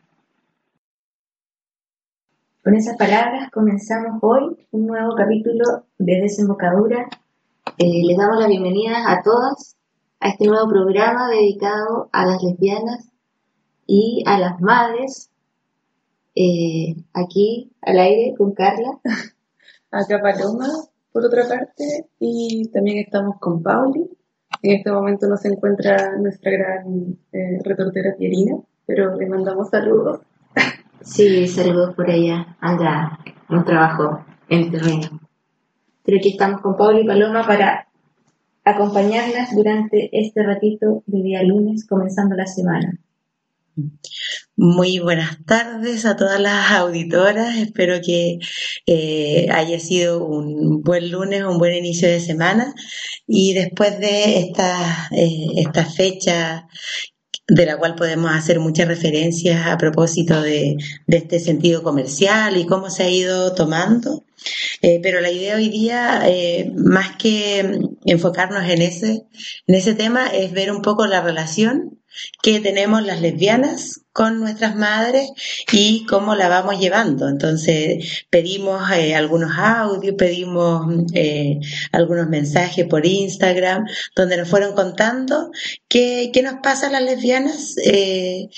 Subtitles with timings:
[2.62, 7.08] Con esas palabras comenzamos hoy un nuevo capítulo de Desembocadura.
[7.78, 9.76] Eh, les damos la bienvenida a todas
[10.20, 13.10] a este nuevo programa dedicado a las lesbianas
[13.86, 15.30] y a las madres.
[16.34, 18.98] Eh, aquí al aire con Carla.
[19.90, 20.68] Acá Paloma,
[21.14, 24.04] por otra parte, y también estamos con Pauli.
[24.62, 30.22] En este momento no se encuentra nuestra gran eh, retortera Pierina, pero le mandamos saludos.
[31.02, 32.56] Sí, saludos por allá.
[32.60, 35.20] Anda, un trabajo en el terreno.
[36.04, 37.86] Pero aquí estamos con Paula y Paloma para
[38.64, 42.98] acompañarlas durante este ratito de día lunes, comenzando la semana.
[44.56, 47.56] Muy buenas tardes a todas las auditoras.
[47.56, 48.38] Espero que
[48.86, 52.72] eh, haya sido un buen lunes, un buen inicio de semana.
[53.26, 56.68] Y después de esta, eh, esta fecha
[57.48, 60.76] de la cual podemos hacer muchas referencias a propósito de,
[61.08, 64.22] este sentido comercial y cómo se ha ido tomando.
[64.82, 69.24] Eh, pero la idea hoy día, eh, más que enfocarnos en ese,
[69.66, 72.00] en ese tema, es ver un poco la relación
[72.40, 75.28] que tenemos las lesbianas con nuestras madres
[75.72, 77.28] y cómo la vamos llevando.
[77.28, 81.58] Entonces, pedimos eh, algunos audios, pedimos eh,
[81.90, 85.50] algunos mensajes por Instagram, donde nos fueron contando
[85.88, 88.48] qué, qué nos pasa a las lesbianas, eh,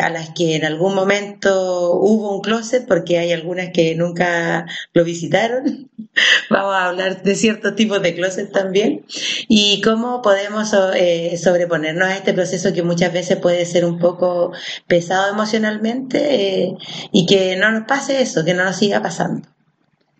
[0.00, 5.04] a las que en algún momento hubo un closet, porque hay algunas que nunca lo
[5.04, 5.90] visitaron.
[6.50, 9.04] Vamos a hablar de ciertos tipos de closet también
[9.46, 10.90] y cómo podemos so-
[11.36, 14.52] sobreponernos a este proceso que muchas veces puede ser un poco
[14.88, 16.74] pesado emocionalmente eh,
[17.12, 19.48] y que no nos pase eso, que no nos siga pasando.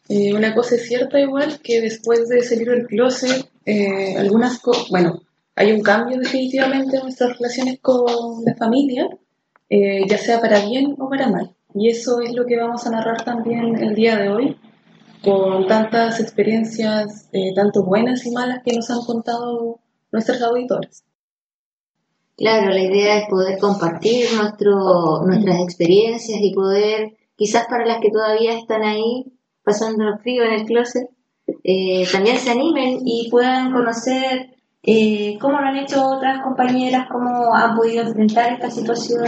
[0.09, 5.21] Eh, una cosa es cierta igual, que después de salir del closet, eh, algunas bueno,
[5.55, 9.07] hay un cambio definitivamente en nuestras relaciones con la familia,
[9.69, 11.55] eh, ya sea para bien o para mal.
[11.75, 14.57] Y eso es lo que vamos a narrar también el día de hoy,
[15.23, 19.78] con tantas experiencias, tanto buenas y malas que nos han contado
[20.11, 21.05] nuestros auditores.
[22.38, 28.12] Claro, la idea es poder compartir nuestro, nuestras experiencias y poder, quizás para las que
[28.12, 29.25] todavía están ahí
[29.65, 31.10] pasando frío en el closet,
[31.65, 34.54] eh, también se animen y puedan conocer
[34.84, 39.27] eh, cómo lo han hecho otras compañeras, cómo han podido enfrentar esta situación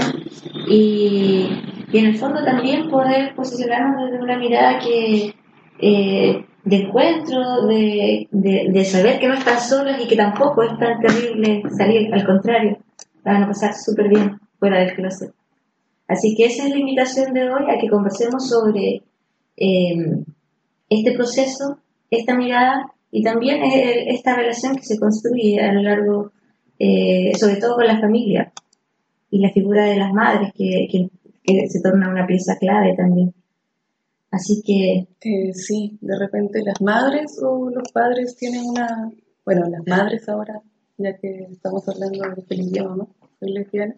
[0.68, 1.48] y,
[1.90, 5.34] y en el fondo también poder posicionarnos desde una mirada que
[5.80, 10.78] eh, de encuentro, de, de, de saber que no están solas y que tampoco es
[10.78, 12.78] tan terrible salir, al contrario,
[13.24, 15.32] la van a pasar súper bien fuera del closet.
[16.08, 19.02] Así que esa es la invitación de hoy, a que conversemos sobre
[19.56, 20.24] eh,
[20.88, 21.78] este proceso,
[22.10, 26.32] esta mirada y también eh, esta relación que se construye a lo largo,
[26.78, 28.52] eh, sobre todo con la familia
[29.30, 31.08] y la figura de las madres, que, que,
[31.44, 33.32] que se torna una pieza clave también.
[34.32, 39.10] Así que Eh, sí, de repente las madres o los padres tienen una,
[39.44, 40.62] bueno, las madres ahora,
[41.00, 43.14] ya que estamos hablando del idioma, ¿no?
[43.38, 43.94] Soy lesbiana,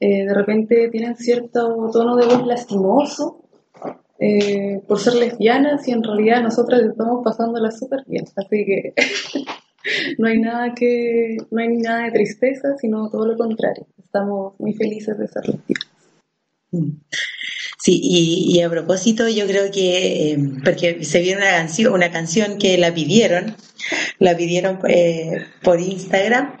[0.00, 3.44] eh, de repente tienen cierto tono de voz lastimoso
[4.18, 8.94] eh, por ser lesbianas y en realidad nosotras estamos pasándola súper bien, así que
[10.18, 14.74] no hay nada que, no hay nada de tristeza, sino todo lo contrario, estamos muy
[14.74, 15.88] felices de ser lesbianas.
[17.80, 22.58] Sí, y, y a propósito, yo creo que, eh, porque se vio una una canción
[22.58, 23.54] que la pidieron,
[24.18, 26.56] la pidieron eh, por Instagram,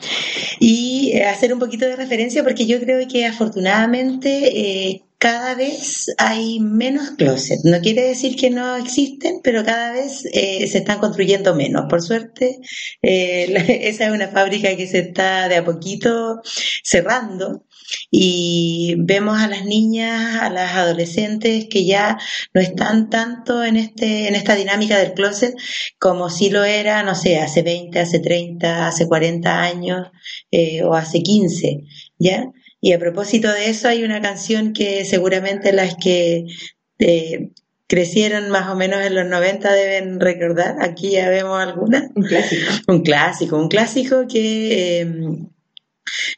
[0.60, 6.06] y eh, hacer un poquito de referencia porque yo creo que afortunadamente eh, cada vez
[6.16, 7.64] hay menos closets.
[7.64, 11.86] No quiere decir que no existen, pero cada vez eh, se están construyendo menos.
[11.88, 12.58] Por suerte,
[13.02, 16.40] eh, esa es una fábrica que se está de a poquito
[16.84, 17.64] cerrando
[18.10, 22.18] y vemos a las niñas, a las adolescentes que ya
[22.54, 25.54] no están tanto en este en esta dinámica del closet
[25.98, 30.08] como si lo era, no sé, hace 20, hace 30, hace 40 años
[30.50, 31.84] eh, o hace 15,
[32.18, 32.46] ¿ya?
[32.80, 36.46] Y a propósito de eso, hay una canción que seguramente las que
[36.98, 37.50] eh,
[37.88, 40.76] crecieron más o menos en los 90 deben recordar.
[40.80, 42.08] Aquí ya vemos alguna.
[42.14, 42.70] Un clásico.
[42.86, 45.12] Un clásico, un clásico que eh,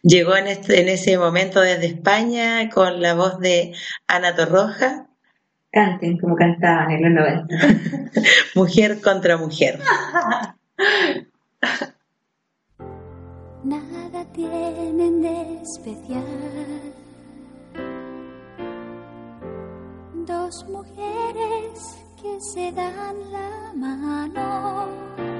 [0.02, 3.72] llegó en, este, en ese momento desde España con la voz de
[4.06, 5.06] Ana Torroja.
[5.72, 7.56] Canten como cantaban en los 90.
[8.54, 9.78] mujer contra mujer.
[13.64, 16.24] nada tienen de especial.
[20.26, 25.39] Dos mujeres que se dan la mano.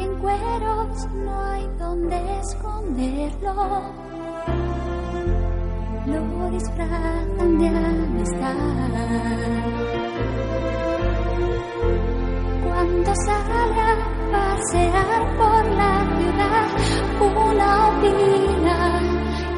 [0.00, 4.08] En cueros no hay donde esconderlo
[6.08, 8.54] lo disfrazan de amistad.
[12.64, 13.96] Cuando sale a
[14.32, 16.66] pasear por la ciudad,
[17.20, 18.76] una opina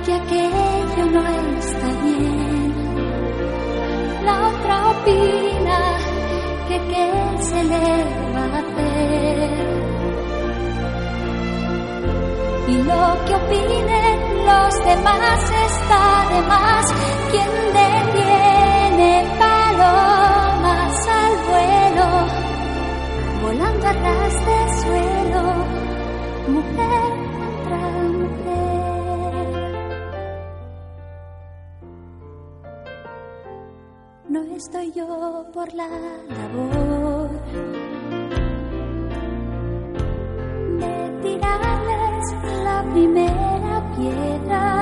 [0.05, 1.23] que aquello no
[1.59, 2.75] está bien.
[4.25, 5.79] La otra opina
[6.69, 8.20] que qué se le
[12.71, 16.85] Y lo que opinen los demás está de más.
[17.31, 22.09] Quien detiene palomas al vuelo,
[23.43, 25.45] volando a ras de suelo,
[26.55, 27.83] mujer contra
[28.21, 29.35] mujer.
[34.29, 35.09] No estoy yo
[35.53, 36.80] por la labor
[42.93, 44.80] primera piedra.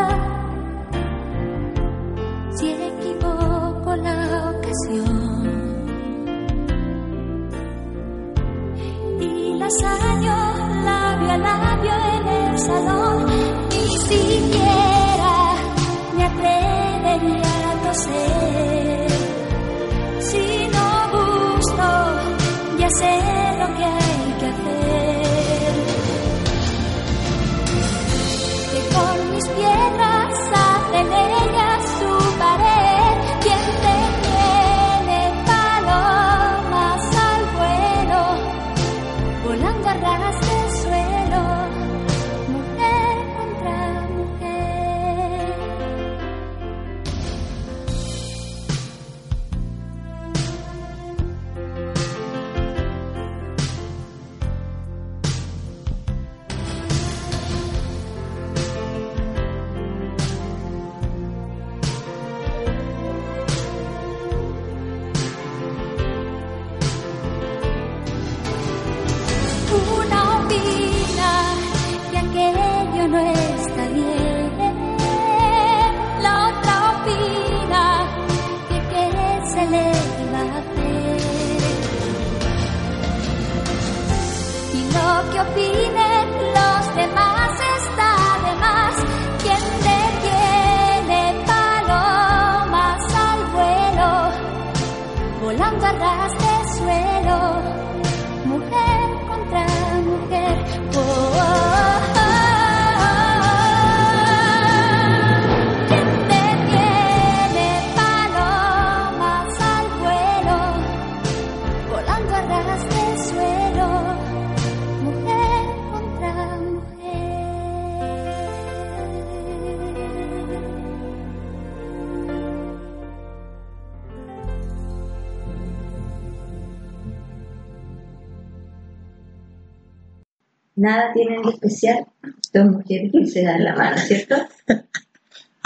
[130.78, 132.06] Nada tienen de especial
[132.52, 134.36] dos mujeres que se dan la mano, ¿cierto?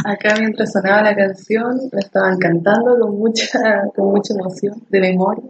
[0.04, 5.45] Acá mientras sonaba la canción, la estaban cantando con mucha, con mucha emoción, de memoria.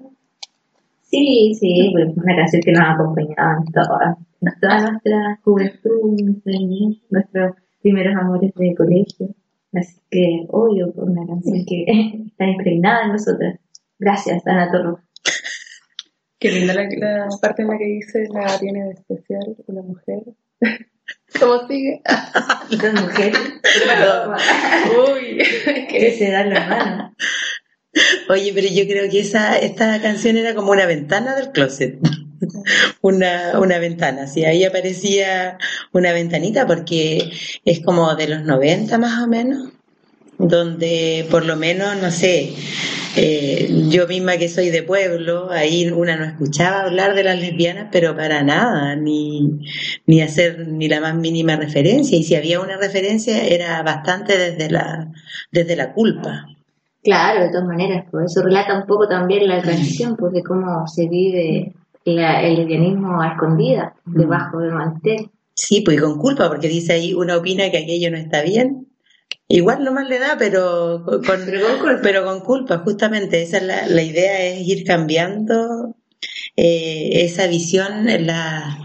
[1.02, 6.20] Sí, sí, pues una canción que nos ha acompañado en toda, en toda nuestra juventud,
[6.22, 9.28] nuestra niñez, nuestros primeros amores de colegio.
[9.74, 11.84] Así que, obvio, una canción que
[12.26, 13.58] está impregnada en nosotras.
[13.98, 14.98] Gracias, Ana Torro.
[16.42, 20.24] Qué linda la, la parte en la que dice la tiene de especial una mujer.
[21.38, 22.02] ¿Cómo sigue?
[22.82, 23.38] Dos mujeres
[25.06, 25.38] Uy,
[25.88, 27.14] que se dan la mano.
[28.28, 31.98] Oye, pero yo creo que esa, esta canción era como una ventana del closet.
[33.02, 35.58] Una, una ventana, sí, ahí aparecía
[35.92, 37.30] una ventanita porque
[37.64, 39.72] es como de los 90 más o menos,
[40.48, 42.52] donde por lo menos, no sé,
[43.16, 47.88] eh, yo misma que soy de pueblo, ahí una no escuchaba hablar de las lesbianas,
[47.92, 49.60] pero para nada, ni,
[50.06, 54.70] ni hacer ni la más mínima referencia, y si había una referencia era bastante desde
[54.70, 55.08] la,
[55.50, 56.46] desde la culpa.
[57.04, 61.08] Claro, de todas maneras, por eso relata un poco también la canción, porque cómo se
[61.08, 61.72] vive
[62.04, 65.28] la- el lesbianismo a escondida, debajo del mantel.
[65.54, 68.86] Sí, pues con culpa, porque dice ahí, uno opina que aquello no está bien.
[69.54, 72.00] Igual nomás le da, pero con, Pero con culpa.
[72.02, 73.42] pero con culpa, justamente.
[73.42, 75.94] Esa es la, la idea, es ir cambiando
[76.56, 78.78] eh, esa visión en, la,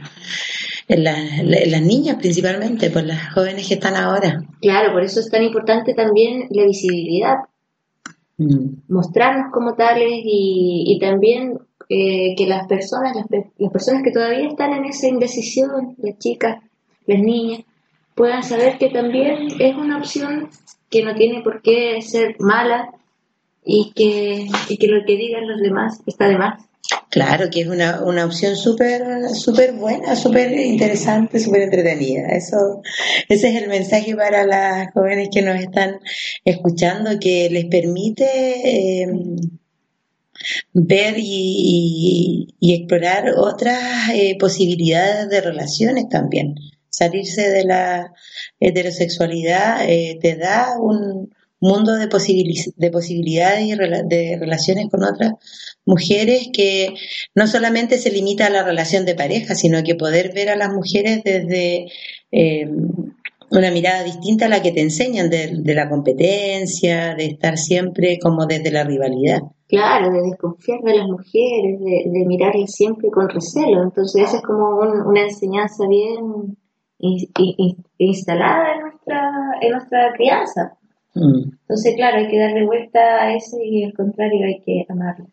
[0.88, 4.43] en, la- en las niñas principalmente, por las jóvenes que están ahora.
[4.62, 7.36] Claro, por eso es tan importante también la visibilidad,
[8.39, 8.83] Mm.
[8.89, 11.57] mostrarnos como tales y, y también
[11.89, 13.25] eh, que las personas, las,
[13.57, 16.62] las personas que todavía están en esa indecisión, las chicas,
[17.07, 17.62] las niñas,
[18.17, 20.50] puedan saber que también es una opción
[20.89, 22.89] que no tiene por qué ser mala
[23.63, 26.63] y que, y que lo que digan los demás está de más.
[27.09, 32.29] Claro que es una, una opción súper súper buena, súper interesante, súper entretenida.
[32.29, 32.81] Eso,
[33.29, 36.00] ese es el mensaje para las jóvenes que nos están
[36.43, 38.25] escuchando, que les permite
[39.05, 39.07] eh,
[40.74, 46.55] ver y explorar otras eh, posibilidades de relaciones también.
[46.97, 48.11] Salirse de la
[48.59, 55.03] heterosexualidad eh, te da un mundo de, posibili- de posibilidades y rela- de relaciones con
[55.03, 55.33] otras
[55.85, 56.93] mujeres que
[57.35, 60.71] no solamente se limita a la relación de pareja, sino que poder ver a las
[60.73, 61.87] mujeres desde
[62.31, 62.67] eh,
[63.49, 68.45] una mirada distinta a la que te enseñan de, la competencia, de estar siempre como
[68.45, 69.39] desde la rivalidad.
[69.67, 72.25] Claro, de desconfiar de las mujeres, de, de
[72.67, 73.83] siempre con recelo.
[73.83, 76.57] Entonces, esa es como un- una enseñanza bien
[76.99, 80.77] instalada en nuestra, en nuestra crianza.
[81.13, 81.51] Mm.
[81.61, 85.27] Entonces, claro, hay que darle vuelta a eso y al contrario hay que amarlo.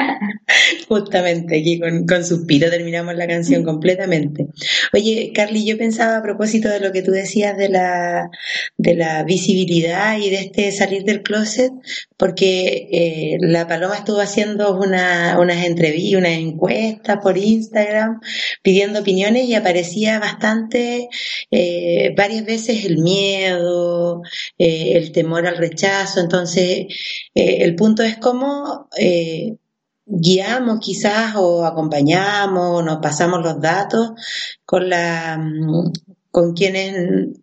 [0.88, 4.46] Justamente aquí con, con suspiro terminamos la canción completamente.
[4.92, 8.30] Oye, Carly, yo pensaba a propósito de lo que tú decías de la,
[8.76, 11.72] de la visibilidad y de este salir del closet,
[12.16, 18.20] porque eh, la Paloma estuvo haciendo una, unas entrevistas, una encuesta por Instagram
[18.62, 21.08] pidiendo opiniones y aparecía bastante,
[21.50, 24.22] eh, varias veces el miedo,
[24.58, 26.20] eh, el temor al rechazo.
[26.20, 26.86] Entonces,
[27.34, 28.88] el punto es cómo
[30.10, 34.12] guiamos quizás o acompañamos, nos pasamos los datos
[34.64, 35.92] con la mm,
[36.30, 36.94] con quienes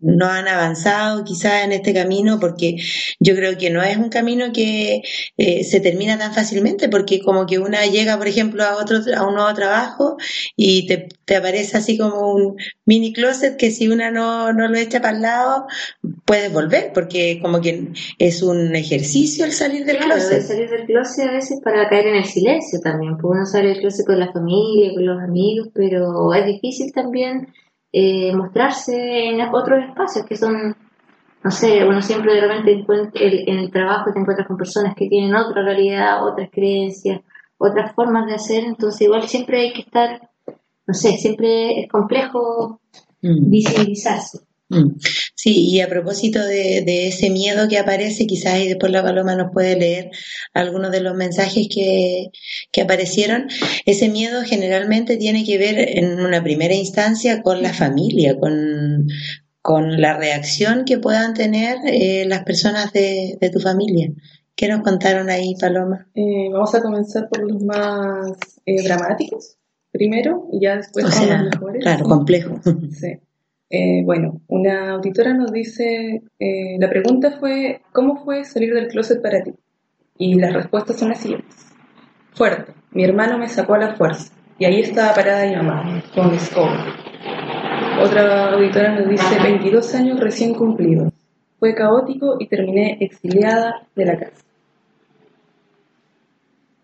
[0.01, 2.77] no han avanzado quizás en este camino, porque
[3.19, 5.01] yo creo que no es un camino que
[5.37, 9.27] eh, se termina tan fácilmente, porque como que una llega, por ejemplo, a otro a
[9.27, 10.17] un nuevo trabajo
[10.55, 12.55] y te, te aparece así como un
[12.85, 15.67] mini closet que si una no, no lo echa para el lado,
[16.27, 17.87] puedes volver, porque como que
[18.19, 20.41] es un ejercicio el salir del Claro, closet.
[20.41, 23.79] salir del closet a veces para caer en el silencio también, porque uno sale del
[23.79, 27.47] closet con la familia, con los amigos, pero es difícil también
[27.93, 30.75] eh, mostrarse en otros espacios que son,
[31.43, 34.93] no sé, uno siempre de repente encuentra, el- en el trabajo te encuentras con personas
[34.95, 37.21] que tienen otra realidad, otras creencias,
[37.57, 40.29] otras formas de hacer, entonces igual siempre hay que estar,
[40.85, 42.81] no sé, siempre es complejo
[43.21, 43.49] Mm.
[43.49, 44.39] visibilizarse.
[44.69, 44.97] Mm.
[45.35, 49.35] Sí, y a propósito de, de ese miedo que aparece, quizás ahí después la Paloma
[49.35, 50.11] nos puede leer
[50.53, 52.27] algunos de los mensajes que,
[52.71, 53.47] que aparecieron.
[53.85, 59.07] Ese miedo generalmente tiene que ver en una primera instancia con la familia, con,
[59.61, 64.11] con la reacción que puedan tener eh, las personas de, de tu familia.
[64.55, 66.07] ¿Qué nos contaron ahí, Paloma?
[66.15, 68.31] Eh, vamos a comenzar por los más
[68.65, 69.55] eh, dramáticos
[69.91, 71.81] primero y ya después O con sea, los mejores.
[71.83, 72.59] claro, complejo.
[72.63, 73.19] Sí.
[73.69, 79.21] Eh, bueno, una auditora nos dice, eh, la pregunta fue, ¿cómo fue salir del closet
[79.21, 79.53] para ti?
[80.17, 81.67] Y las respuestas son las siguientes.
[82.33, 84.33] Fuerte, mi hermano me sacó a la fuerza.
[84.57, 86.85] Y ahí estaba parada mi mamá, con escoba.
[88.01, 91.11] Otra auditora nos dice 22 años recién cumplidos.
[91.59, 94.43] Fue caótico y terminé exiliada de la casa.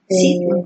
[0.09, 0.61] Sí, Eh,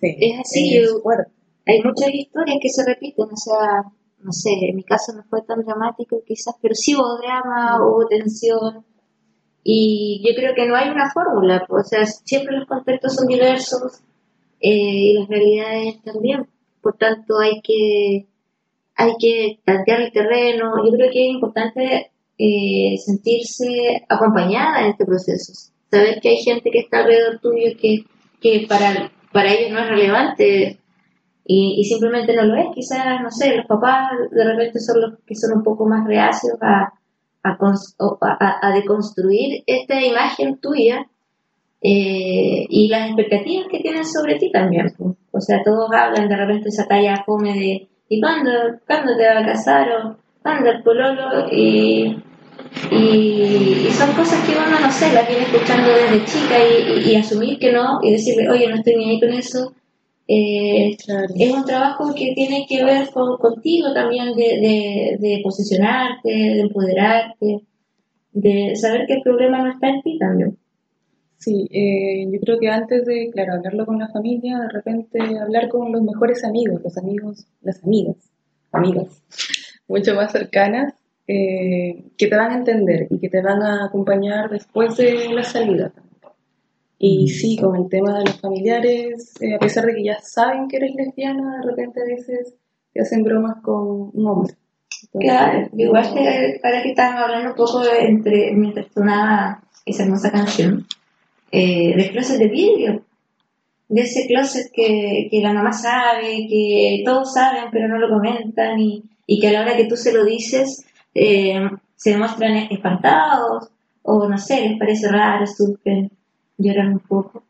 [0.00, 1.30] sí, es así, es yo- fuerte.
[1.66, 3.82] hay muchas historias que se repiten, o sea,
[4.20, 8.06] no sé, en mi caso no fue tan dramático quizás, pero sí hubo drama, hubo
[8.06, 8.84] tensión,
[9.62, 14.00] y yo creo que no hay una fórmula, o sea, siempre los contextos son diversos
[14.60, 16.48] eh, y las realidades también,
[16.80, 18.26] por tanto hay que,
[18.96, 25.04] hay que tantear el terreno, yo creo que es importante eh, sentirse acompañada en este
[25.04, 25.52] proceso,
[25.90, 28.04] saber que hay gente que está alrededor tuyo que,
[28.40, 30.78] que para, para ellos no es relevante
[31.48, 32.66] y, y simplemente no lo es.
[32.74, 36.56] Quizás, no sé, los papás de repente son los que son un poco más reacios
[36.62, 36.92] a,
[37.42, 41.06] a, a- a deconstruir esta imagen tuya
[41.80, 44.92] eh, y las expectativas que tienen sobre ti también.
[44.96, 45.16] pues.
[45.32, 48.50] O sea, todos hablan de repente esa talla fome de ¿y cuándo,
[48.86, 49.88] cuándo te vas a casar?
[49.92, 51.48] o ¿cuándo el pololo?
[51.52, 52.16] Y,
[52.90, 57.16] y, y son cosas que uno, no sé, las viene escuchando desde chica y- y
[57.16, 59.72] asumir que no y decirle, oye, no estoy ni ahí con eso.
[60.30, 61.26] Eh, Claro.
[61.38, 66.60] es un trabajo que tiene que ver con, contigo también, de, de, de posicionarte, de
[66.60, 67.60] empoderarte,
[68.32, 70.58] de saber que el problema no está en ti también.
[71.38, 75.68] Sí, eh, yo creo que antes de, claro, hablarlo con la familia, de repente hablar
[75.68, 78.16] con los mejores amigos, los amigos, las amigas,
[78.72, 79.22] amigas,
[79.88, 80.94] mucho más cercanas,
[81.26, 85.44] eh, que te van a entender y que te van a acompañar después de la
[85.44, 85.92] salida.
[86.98, 90.66] Y sí, con el tema de los familiares, eh, a pesar de que ya saben
[90.68, 92.54] que eres lesbiana, de repente a veces
[92.92, 94.54] te hacen bromas con un hombre.
[95.04, 100.02] Entonces, Claro, igual que ahora que estábamos hablando un poco de- entre, mientras sonaba esa
[100.02, 100.86] hermosa canción,
[101.52, 103.02] eh, del closet de vidrio,
[103.88, 108.78] de ese closet que, que la mamá sabe, que todos saben pero no lo comentan
[108.80, 111.58] y, y que a la hora que tú se lo dices eh,
[111.96, 113.70] se muestran espantados
[114.02, 116.10] o no sé, les parece raro, sufren,
[116.58, 117.44] lloran un poco.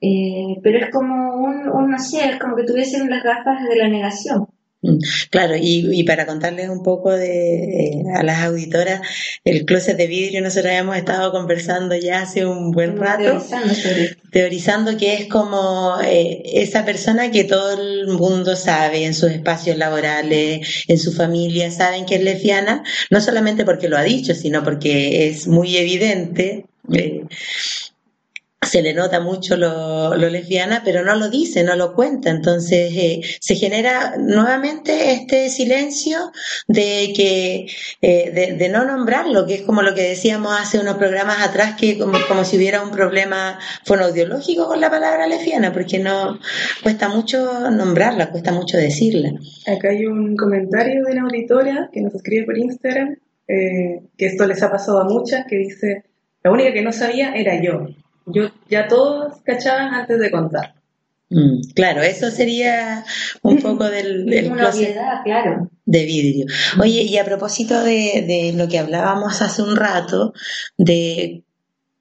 [0.00, 3.76] Eh, pero es como un, un, no sé, es como que tuviesen las gafas de
[3.76, 4.46] la negación.
[4.82, 4.96] Mm,
[5.30, 9.02] Claro, y, y para contarles un poco de, eh, a las auditoras,
[9.44, 13.74] el closet de vidrio nosotros hemos estado conversando ya hace un buen rato, Teorizando
[14.32, 19.76] teorizando que es como eh, esa persona que todo el mundo sabe en sus espacios
[19.76, 24.62] laborales, en su familia, saben que es lesbiana, no solamente porque lo ha dicho, sino
[24.64, 26.64] porque es muy evidente.
[26.94, 27.24] eh,
[28.62, 32.28] se le nota mucho lo, lesbiana, pero no lo dice, no lo cuenta.
[32.28, 36.30] Entonces eh, se genera nuevamente este silencio
[36.68, 37.66] de que
[38.02, 41.74] eh, de, de no nombrarlo, que es como lo que decíamos hace unos programas atrás,
[41.80, 46.38] que como, como si hubiera un problema fonoaudiológico con la palabra lesbiana, porque no
[46.82, 49.32] cuesta mucho nombrarla, cuesta mucho decirla.
[49.66, 53.16] Acá hay un comentario de una auditora que nos escribe por Instagram,
[53.48, 56.04] eh, que esto les ha pasado a muchas, que dice,
[56.42, 57.88] la única que no sabía era yo.
[58.26, 60.74] Yo ya todos cachaban antes de contar.
[61.30, 63.04] Mm, claro, eso sería
[63.42, 65.70] un poco del, del Es una closet obviedad, claro.
[65.84, 66.46] de vidrio.
[66.80, 70.32] Oye, y a propósito de, de lo que hablábamos hace un rato,
[70.76, 71.44] de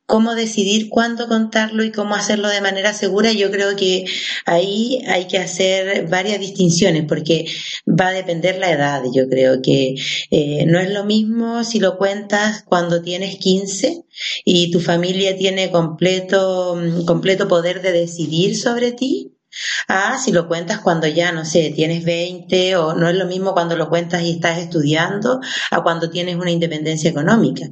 [0.10, 4.06] cómo decidir cuándo contarlo y cómo hacerlo de manera segura, yo creo que
[4.46, 7.46] ahí hay que hacer varias distinciones porque
[7.88, 9.04] va a depender la edad.
[9.14, 9.96] Yo creo que
[10.32, 14.04] eh, no es lo mismo si lo cuentas cuando tienes 15
[14.44, 19.39] y tu familia tiene completo, mm, completo poder de decidir sobre ti.
[19.88, 23.54] Ah, si lo cuentas cuando ya, no sé, tienes 20 o no es lo mismo
[23.54, 25.40] cuando lo cuentas y estás estudiando
[25.72, 27.68] a cuando tienes una independencia económica.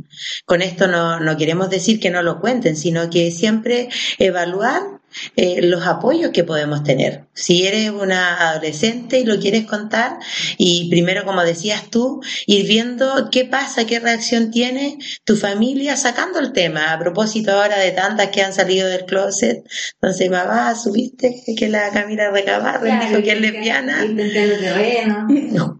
[0.46, 4.97] Con esto no, no queremos decir que no lo cuenten, sino que siempre evaluar
[5.36, 7.26] eh, los apoyos que podemos tener.
[7.34, 10.18] Si eres una adolescente y lo quieres contar,
[10.58, 16.40] y primero, como decías tú, ir viendo qué pasa, qué reacción tiene tu familia sacando
[16.40, 16.94] el tema.
[16.94, 21.90] A propósito ahora de tantas que han salido del closet, entonces, mamá, subiste que la
[21.92, 24.06] Camila Recabarren dijo que es lesbiana.
[24.16, 25.28] Terreno.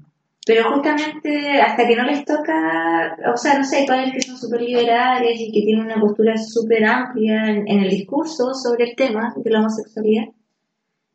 [0.48, 4.38] Pero justamente hasta que no les toca, o sea, no sé, hay padres que son
[4.38, 8.96] súper liberales y que tienen una postura súper amplia en, en el discurso sobre el
[8.96, 10.26] tema de la homosexualidad,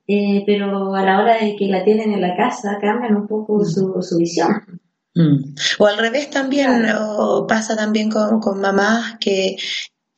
[0.07, 3.65] eh, pero a la hora de que la tienen en la casa cambian un poco
[3.65, 4.81] su, su visión.
[5.15, 5.55] Mm.
[5.79, 9.57] O al revés también, o pasa también con, con mamás que,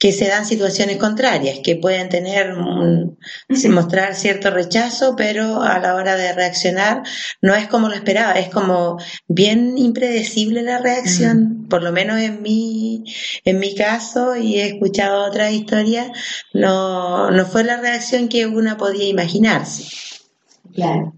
[0.05, 3.17] que se dan situaciones contrarias, que pueden tener, un-
[3.71, 7.03] mostrar cierto rechazo, pero a la hora de reaccionar
[7.41, 12.43] no es como lo esperaba, es como bien impredecible la reacción, por lo menos en
[12.43, 13.03] mi,
[13.47, 16.09] en mi caso, y he escuchado otras historias,
[16.53, 19.85] no, no fue la reacción que una podía imaginarse.
[20.75, 21.15] Claro.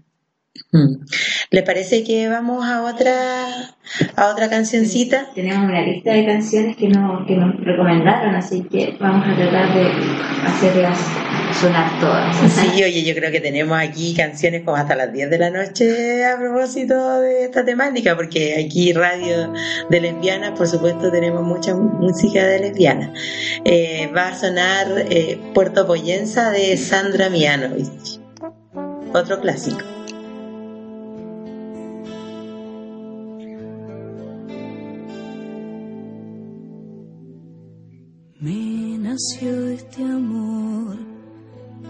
[0.71, 1.05] Mm.
[1.51, 3.47] ¿Le parece que vamos a otra
[4.15, 5.27] a otra cancioncita?
[5.33, 9.73] Tenemos una lista de canciones que, no, que nos recomendaron, así que vamos a tratar
[9.73, 9.87] de
[10.45, 10.99] hacerlas
[11.61, 12.35] sonar todas.
[12.51, 16.25] Sí, oye, yo creo que tenemos aquí canciones como hasta las 10 de la noche
[16.25, 19.53] a propósito de esta temática, porque aquí radio
[19.89, 23.11] de lesbianas, por supuesto, tenemos mucha música de lesbianas.
[23.63, 28.19] Eh, va a sonar eh, Puerto Poyenza de Sandra Mianovich,
[29.13, 29.96] otro clásico.
[39.17, 40.95] Nació este amor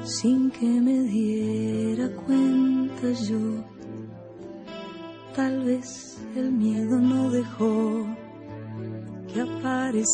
[0.05, 3.65] sin que me diera cuenta yo.
[5.35, 8.05] Tal vez el miedo no dejó
[9.33, 10.09] que apareciera.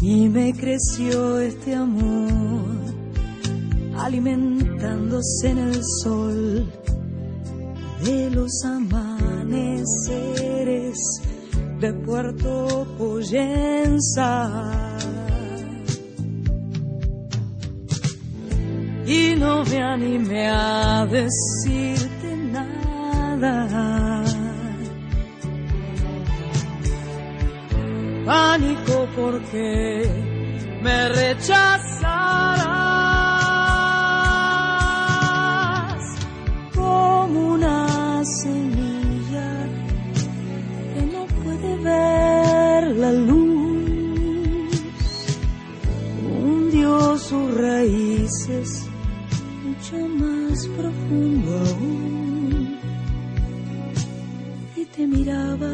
[0.00, 2.70] Y me creció este amor
[3.98, 6.72] alimentándose en el sol
[8.02, 10.00] de los amaneceres
[11.80, 14.50] de Puerto Poyenza.
[19.06, 24.22] Y no me animé a decirte nada.
[28.26, 30.06] Pánico porque
[30.82, 32.79] me rechazarás
[49.64, 52.78] mucho más profundo aún
[54.76, 55.68] y te miraba.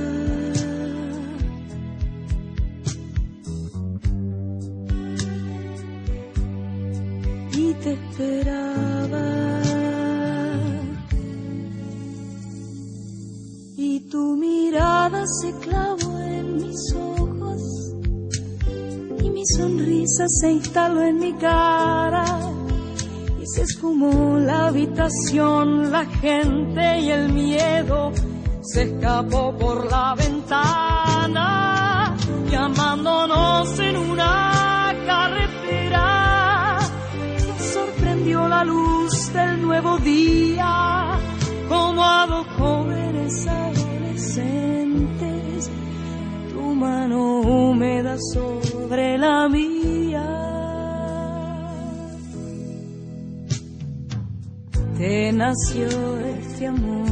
[7.53, 9.63] Y te esperaba.
[13.77, 17.86] Y tu mirada se clavó en mis ojos
[19.55, 22.25] sonrisa se instaló en mi cara
[23.41, 28.13] y se esfumó la habitación, la gente y el miedo
[28.63, 32.17] se escapó por la ventana
[32.51, 36.79] llamándonos en una carretera.
[37.59, 41.19] Sorprendió la luz del nuevo día
[41.69, 43.47] como a dos jóvenes
[46.77, 50.25] mano húmeda sobre la mía.
[54.99, 55.87] Te nació
[56.19, 57.07] este amor.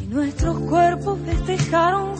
[0.00, 2.17] y nuestros cuerpos festejaron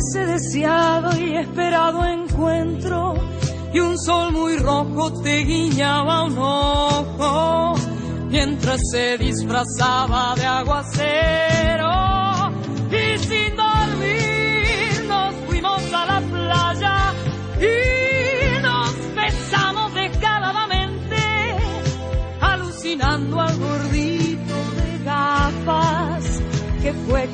[0.00, 3.14] ese deseado y esperado encuentro
[3.72, 7.74] y un sol muy rojo te guiñaba un ojo
[8.28, 11.90] mientras se disfrazaba de aguacero.
[12.90, 13.59] Y sin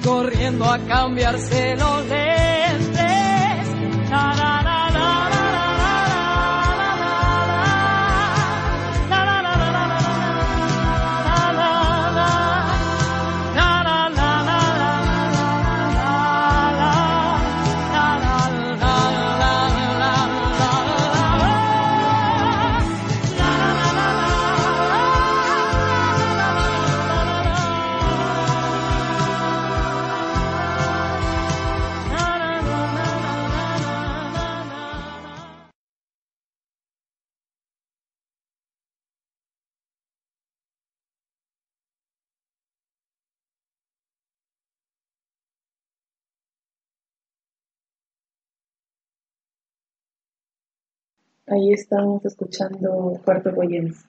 [0.06, 1.96] corriendo a cambiarse los.
[51.48, 54.06] Ahí estábamos escuchando Puerto Poyenza.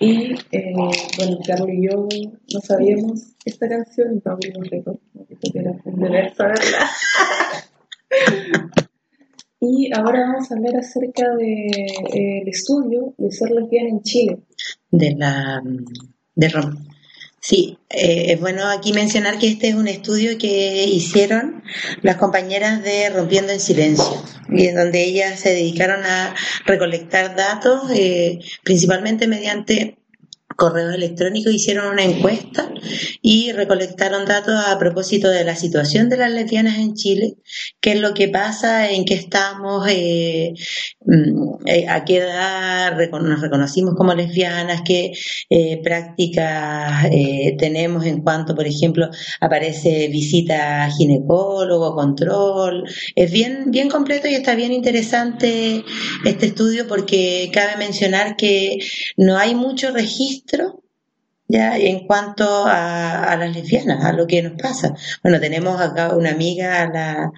[0.00, 2.08] Y eh, bueno, Carlos y yo
[2.54, 4.96] no sabíamos esta canción y no abrimos récord.
[5.12, 6.88] porque era un deber saberla.
[9.60, 14.38] y ahora vamos a hablar acerca del estudio de ser lesbiana en Chile.
[14.90, 15.60] de la
[16.34, 16.86] de Rom-
[17.48, 21.62] Sí, eh, es bueno aquí mencionar que este es un estudio que hicieron
[22.02, 26.34] las compañeras de Rompiendo en Silencio, y en donde ellas se dedicaron a
[26.66, 29.96] recolectar datos, eh, principalmente mediante
[30.58, 32.68] correos electrónicos hicieron una encuesta
[33.22, 37.36] y recolectaron datos a propósito de la situación de las lesbianas en Chile,
[37.80, 40.54] qué es lo que pasa, en qué estamos, eh,
[41.88, 45.12] a qué edad nos reconocimos como lesbianas, qué
[45.48, 47.08] eh, prácticas
[47.58, 49.08] tenemos en cuanto, por ejemplo,
[49.40, 52.84] aparece visita ginecólogo, control.
[53.14, 55.84] Es bien, bien completo y está bien interesante
[56.24, 58.78] este estudio porque cabe mencionar que
[59.16, 60.82] no hay mucho registro
[61.48, 64.94] ya en cuanto a, las lesbianas, a lo que nos pasa.
[65.22, 67.32] Bueno, tenemos acá una amiga, a la,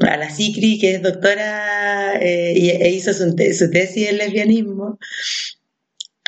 [0.00, 4.98] a la Cicri, que es doctora eh, e hizo su, tesis en lesbianismo.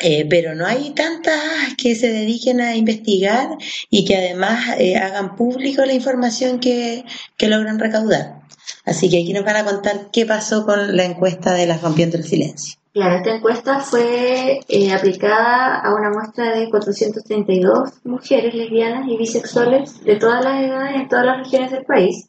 [0.01, 3.49] Eh, pero no hay tantas que se dediquen a investigar
[3.91, 7.05] y que además eh, hagan público la información que,
[7.37, 8.43] que logran recaudar.
[8.85, 12.17] Así que aquí nos van a contar qué pasó con la encuesta de las rompiendo
[12.17, 12.78] el silencio.
[12.93, 20.03] Claro, esta encuesta fue eh, aplicada a una muestra de 432 mujeres lesbianas y bisexuales
[20.03, 22.29] de todas las edades en todas las regiones del país.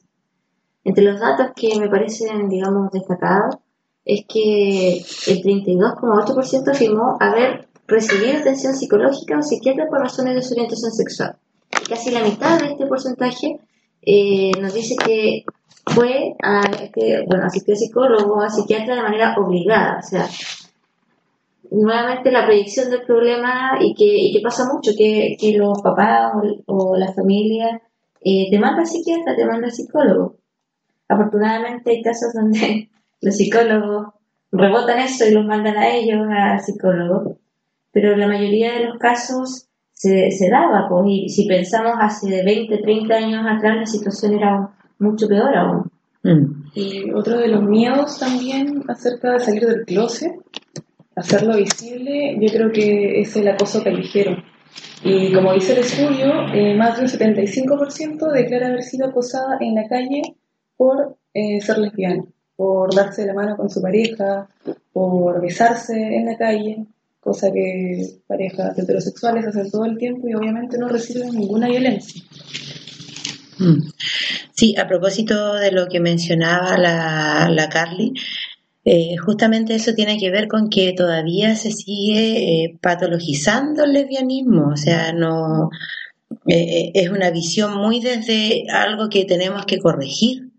[0.84, 3.56] Entre los datos que me parecen, digamos, destacados,
[4.06, 10.54] es que el 32,8% afirmó haber recibido atención psicológica o psiquiatra por razones de su
[10.54, 11.38] orientación sexual.
[11.88, 13.60] Casi la mitad de este porcentaje
[14.02, 15.46] eh, nos dice que
[15.90, 20.00] fue a, este, bueno, asistir a psicólogo, a psiquiatra de manera obligada.
[20.00, 20.28] O sea,
[21.72, 26.34] nuevamente la proyección del problema y que, y que pasa mucho, que, que los papás
[26.66, 27.82] o, la familia
[28.22, 30.38] eh, te mandan psiquiatra, te mandan psicólogo.
[31.08, 32.90] Afortunadamente hay casos donde
[33.22, 34.14] los psicólogos
[34.52, 37.38] rebotan eso y los mandan a ellos, a psicólogo,
[37.92, 42.78] pero la mayoría de los casos se, se daba, pues, y si pensamos hace 20,
[42.78, 45.92] 30 años atrás, la situación era mucho peor aún.
[46.24, 46.70] Mm.
[46.76, 50.34] Y otro de los miedos también acerca de salir del closet,
[51.16, 54.38] hacerlo visible, yo creo que es el acoso callejero.
[55.04, 59.76] Y como dice el estudio, eh, más de un 75% declara haber sido acosada en
[59.76, 60.22] la calle
[60.76, 64.50] por eh, ser lesbiana, por darse la mano con su pareja,
[64.92, 66.86] por besarse en la calle,
[67.20, 72.22] cosa que parejas heterosexuales hacen todo el tiempo y obviamente no reciben ninguna violencia.
[74.54, 78.14] Sí, a propósito de lo que mencionaba la, la Carly,
[78.92, 84.70] eh, justamente eso tiene que ver con que todavía se sigue eh, patologizando el lesbianismo,
[84.74, 85.70] o sea, no
[86.48, 90.50] eh, es una visión muy desde algo que tenemos que corregir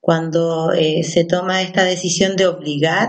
[0.00, 0.70] cuando
[1.02, 3.08] se toma esta decisión de obligar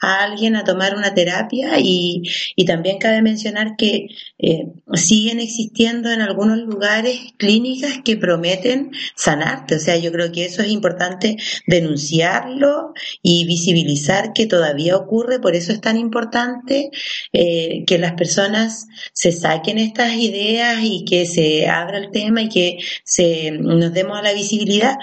[0.00, 2.22] a alguien a tomar una terapia y,
[2.66, 4.06] también cabe mencionar que
[4.38, 9.76] eh, siguen existiendo en algunos lugares clínicas que prometen sanarte.
[9.76, 15.40] O sea, yo creo que eso es importante denunciarlo y visibilizar que todavía ocurre.
[15.40, 16.90] Por eso es tan importante
[17.32, 22.48] eh, que las personas se saquen estas ideas y que se abra el tema y
[22.48, 24.96] que se, nos demos a la visibilidad.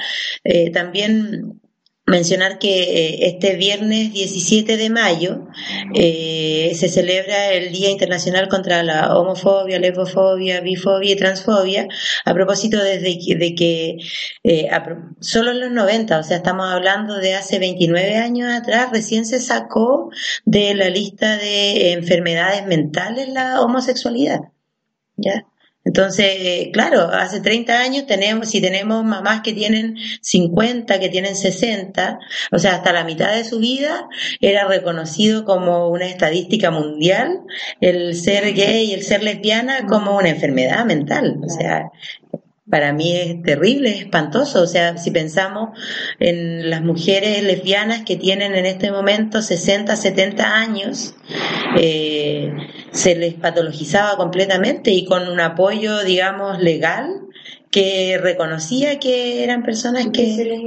[0.74, 1.60] también
[2.06, 5.48] mencionar que eh, este viernes 17 de mayo
[5.96, 11.88] eh, se celebra el Día Internacional contra la Homofobia, Lesbofobia, Bifobia y Transfobia,
[12.26, 13.98] a propósito desde de que
[14.44, 14.70] eh,
[15.22, 19.40] solo en los 90, o sea, estamos hablando de hace 29 años atrás, recién se
[19.40, 20.10] sacó
[20.46, 24.40] de la lista de enfermedades mentales la homosexualidad.
[25.16, 25.46] ¿Ya?
[25.86, 32.20] Entonces, claro, hace 30 años tenemos, si tenemos mamás que tienen 50, que tienen 60,
[32.52, 34.08] o sea, hasta la mitad de su vida
[34.40, 37.42] era reconocido como una estadística mundial
[37.82, 41.40] el ser gay y el ser lesbiana como una enfermedad mental.
[41.44, 41.92] O sea,
[42.74, 44.64] para mí es terrible, es espantoso.
[44.64, 45.80] O sea, si pensamos
[46.18, 51.16] en las mujeres lesbianas que tienen en este momento 60, 70 años,
[51.80, 52.52] eh,
[52.90, 57.28] se les patologizaba completamente y con un apoyo, digamos, legal
[57.70, 60.34] que reconocía que eran personas que...
[60.36, 60.60] Se les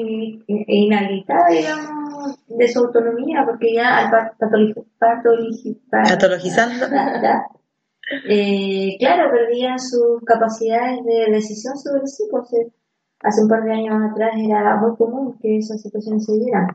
[0.47, 4.11] inhabilitaba, digamos, de su autonomía, porque ya al
[6.07, 6.87] patologizando...
[8.29, 12.49] eh, claro, perdían sus capacidades de decisión sobre sí, pues
[13.21, 16.69] hace un par de años atrás era muy común que esas situaciones se dieran.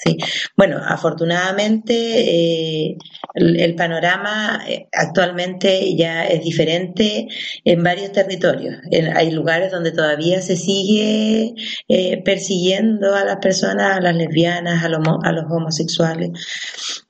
[0.00, 0.16] Sí,
[0.56, 2.98] bueno, afortunadamente eh,
[3.34, 7.26] el, panorama eh, actualmente ya es diferente
[7.64, 8.76] en varios territorios.
[9.16, 11.52] hay lugares donde todavía se sigue
[11.88, 16.30] eh, persiguiendo a las personas, a las lesbianas, a los, a los homosexuales,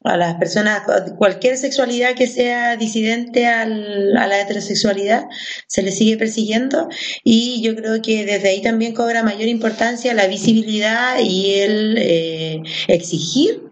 [0.03, 0.83] a las personas,
[1.19, 5.27] cualquier sexualidad que sea disidente al, a la heterosexualidad,
[5.67, 6.89] se le sigue persiguiendo
[7.23, 12.63] y yo creo que desde ahí también cobra mayor importancia la visibilidad y el eh,
[12.87, 13.71] exigir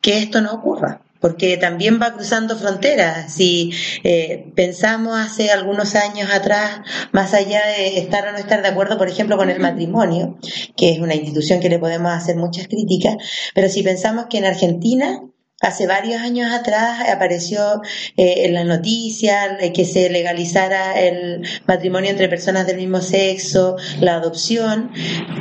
[0.00, 3.32] que esto no ocurra porque también va cruzando fronteras.
[3.32, 3.70] Si
[4.02, 6.80] eh, pensamos hace algunos años atrás,
[7.12, 10.36] más allá de estar o no estar de acuerdo, por ejemplo, con el matrimonio,
[10.76, 13.14] que es una institución que le podemos hacer muchas críticas,
[13.54, 15.22] pero si pensamos que en Argentina
[15.62, 17.82] Hace varios años atrás apareció
[18.16, 24.16] eh, en las noticias que se legalizara el matrimonio entre personas del mismo sexo, la
[24.16, 24.90] adopción.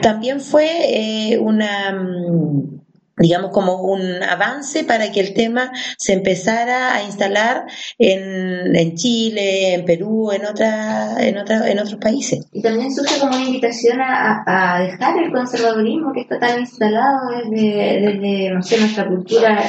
[0.03, 2.81] También fue eh, una mm,
[3.17, 7.65] digamos, como un avance para que el tema se empezara a instalar
[7.97, 12.45] en, en Chile, en Perú, en, otra, en, otra, en otros países.
[12.51, 17.29] Y también surge como una invitación a, a dejar el conservadurismo que está tan instalado
[17.29, 19.63] desde, desde no sé, nuestra cultura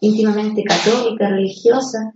[0.00, 2.14] íntimamente católica, religiosa,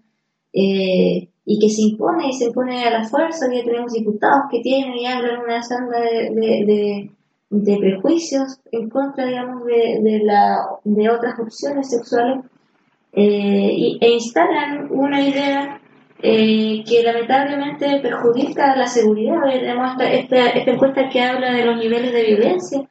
[0.53, 3.47] eh, y que se impone y se impone a la fuerza.
[3.53, 7.11] Ya tenemos diputados que tienen y hablan una senda de de
[7.51, 12.45] prejuicios en contra, digamos, de, de, la, de otras opciones sexuales
[13.13, 15.81] eh, e instalan una idea
[16.23, 19.41] eh, que lamentablemente perjudica la seguridad.
[19.51, 22.89] Tenemos esta, esta, encuesta que habla de los niveles de violencia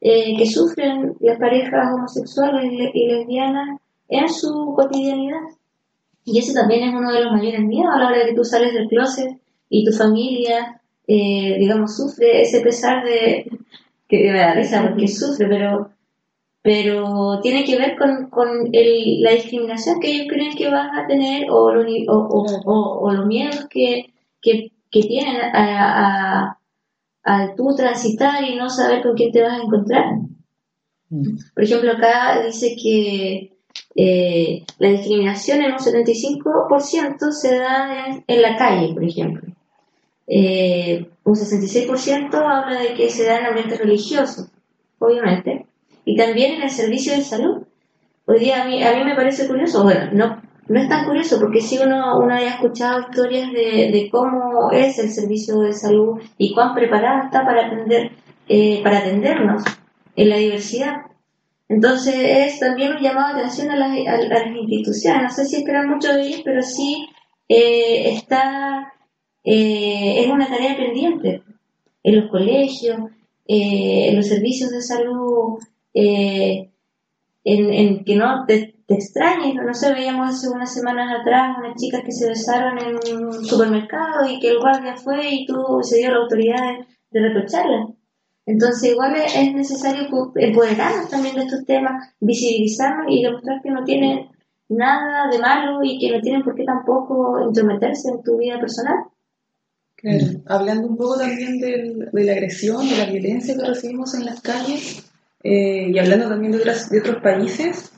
[0.00, 5.40] eh, que sufren las parejas homosexuales y lesbianas en su cotidianidad.
[6.24, 8.44] Y ese también es uno de los mayores miedos a la hora de que tú
[8.44, 13.46] sales del closet y tu familia, digamos, sufre ese pesar de,
[14.10, 15.90] que me da risa porque sufre, pero,
[16.62, 21.06] pero tiene que ver con, con el, la discriminación que ellos creen que vas a
[21.06, 22.18] tener o, lo, o,
[22.66, 26.58] o, o, los miedos que, que, que tienen a,
[27.24, 30.06] a, tú transitar y no saber con quién te vas a encontrar.
[31.10, 31.36] Mm.
[31.54, 33.52] Por ejemplo, acá dice que
[33.94, 39.52] eh, la discriminación en un 75% se da en, en, la calle, por ejemplo.
[40.32, 44.48] Eh, un 66% habla de que se da en ambientes religiosos,
[45.00, 45.66] obviamente,
[46.04, 47.66] y también en el servicio de salud.
[48.26, 51.40] Hoy día a mí, a mí me parece curioso, bueno, no, no es tan curioso
[51.40, 56.20] porque si uno, uno haya escuchado historias de, de cómo es el servicio de salud
[56.38, 58.12] y cuán preparada está para atender,
[58.48, 59.64] eh, para atendernos
[60.14, 60.94] en la diversidad.
[61.68, 65.22] Entonces es también un llamado de atención a las, a, las instituciones.
[65.22, 67.08] No sé si esperan mucho de ellos, pero sí
[67.48, 68.92] eh, está
[69.44, 71.42] eh, es una tarea pendiente
[72.02, 72.98] en los colegios,
[73.46, 75.58] eh, en los servicios de salud,
[75.94, 76.70] eh,
[77.44, 82.10] en, que no te, extrañes, no sé, veíamos hace unas semanas atrás unas chicas que
[82.10, 86.18] se besaron en un supermercado y que el guardia fue y tú se dio la
[86.18, 86.78] autoridad
[87.10, 87.88] de, reprocharla.
[88.46, 94.28] Entonces igual es necesario empoderarnos también de estos temas, visibilizarnos y demostrar que no tienen
[94.68, 99.04] nada de malo y que no tienen por qué tampoco intrometerse en tu vida personal.
[100.46, 104.40] Hablando un poco también del, de la agresión, de la violencia que recibimos en las
[104.40, 105.04] calles
[105.42, 107.92] eh, y hablando también de, otras, de otros países,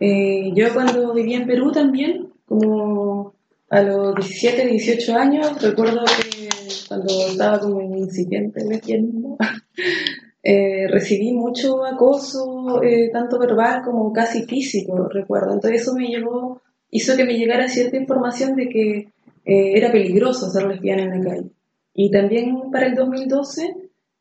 [0.00, 3.34] eh, yo cuando vivía en Perú también, como
[3.70, 6.48] a los 17, 18 años, recuerdo que
[6.88, 9.36] cuando estaba como en incipiente lesbianismo,
[10.42, 12.80] eh, recibí mucho acoso,
[13.12, 15.52] tanto verbal como casi físico, recuerdo.
[15.54, 19.13] Entonces eso me llevó, hizo que me llegara cierta información de que
[19.44, 21.50] eh, era peligroso ser lesbiana en la calle.
[21.92, 23.74] Y también para el 2012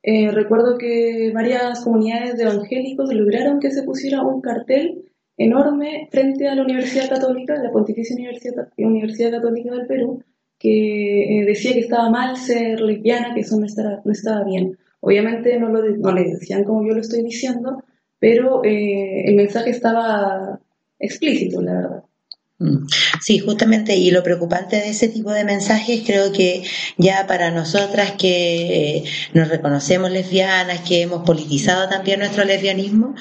[0.04, 5.06] eh, recuerdo que varias comunidades de evangélicos lograron que se pusiera un cartel
[5.38, 10.24] enorme frente a la Universidad Católica, la Pontificia Universidad, Universidad Católica del Perú,
[10.60, 14.78] que eh, decía que estaba mal ser lesbiana, que eso no estaba, no estaba bien.
[15.00, 17.84] Obviamente no lo, no le decían como yo lo estoy diciendo,
[18.20, 20.60] pero el mensaje estaba
[21.00, 22.04] explícito, la verdad.
[23.22, 26.64] Sí, justamente, y lo preocupante de ese tipo de mensajes creo que
[26.98, 33.16] ya para nosotras que eh, nos reconocemos lesbianas, que hemos politizado también nuestro lesbianismo,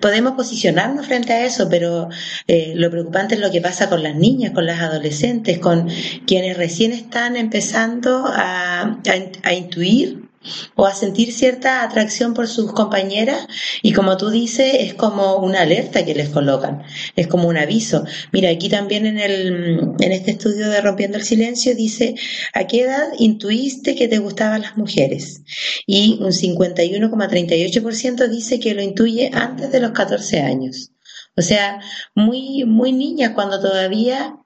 [0.00, 2.08] podemos posicionarnos frente a eso, pero
[2.46, 5.88] eh, lo preocupante es lo que pasa con las niñas, con las adolescentes, con
[6.26, 9.00] quienes recién están empezando a,
[9.42, 10.25] a intuir
[10.74, 13.46] o a sentir cierta atracción por sus compañeras
[13.82, 16.82] y como tú dices es como una alerta que les colocan,
[17.16, 18.04] es como un aviso.
[18.32, 22.14] Mira, aquí también en, el, en este estudio de Rompiendo el Silencio dice,
[22.54, 25.42] ¿a qué edad intuiste que te gustaban las mujeres?
[25.86, 30.92] Y un 51,38% dice que lo intuye antes de los 14 años.
[31.36, 31.80] O sea,
[32.14, 34.36] muy, muy niñas cuando todavía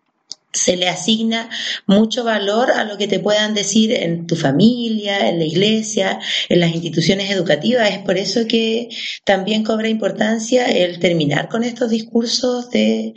[0.53, 1.49] se le asigna
[1.87, 6.61] mucho valor a lo que te puedan decir en tu familia, en la iglesia, en
[6.61, 7.91] las instituciones educativas.
[7.91, 8.89] Es por eso que
[9.25, 13.15] también cobra importancia el terminar con estos discursos de,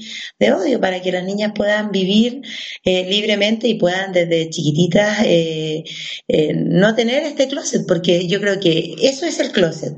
[0.53, 2.41] odio, para que las niñas puedan vivir
[2.83, 5.83] eh, libremente y puedan desde chiquititas eh,
[6.27, 9.93] eh, no tener este closet, porque yo creo que eso es el closet.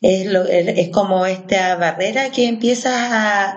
[0.00, 3.56] Es, es como esta barrera que empiezas a,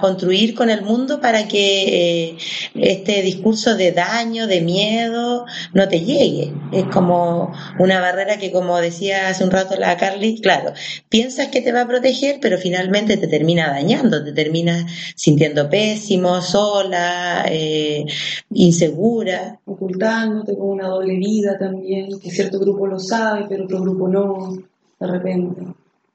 [0.00, 2.36] construir con el mundo para que eh,
[2.74, 6.52] este discurso de daño, de miedo, no te llegue.
[6.72, 10.72] Es como una barrera que, como decía hace un rato la Carly, claro,
[11.08, 14.84] piensas que te va a proteger, pero finalmente te termina dañando, te terminas
[15.16, 18.04] sintiendo pésimo, sola, eh,
[18.50, 19.60] insegura.
[19.64, 24.58] Ocultándote con una doble vida también, que cierto grupo lo sabe, pero otro grupo no
[25.00, 25.62] de repente.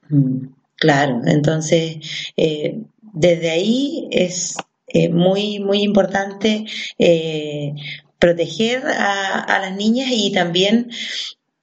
[0.09, 1.97] Mm, claro, entonces
[2.37, 2.81] eh,
[3.13, 4.55] desde ahí es
[4.87, 6.65] eh, muy, muy importante
[6.97, 7.73] eh,
[8.19, 10.89] proteger a, a, las niñas y también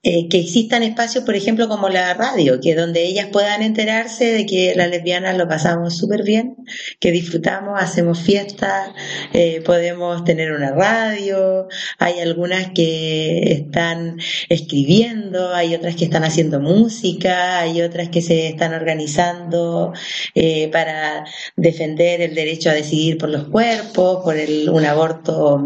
[0.03, 4.47] eh, que existan espacios, por ejemplo, como la radio, que donde ellas puedan enterarse de
[4.47, 6.57] que las lesbianas lo pasamos súper bien,
[6.99, 8.91] que disfrutamos, hacemos fiestas,
[9.35, 16.61] eh, podemos tener una radio, hay algunas que están escribiendo, hay otras que están haciendo
[16.61, 19.93] música, hay otras que se están organizando
[20.35, 21.25] eh, para
[21.57, 25.63] defender el derecho a decidir por los cuerpos, por el, un aborto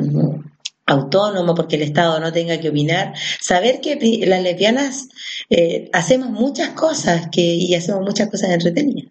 [0.87, 5.09] autónomo, porque el Estado no tenga que opinar, saber que las lesbianas
[5.51, 9.11] eh, hacemos muchas cosas que, y hacemos muchas cosas entretenidas.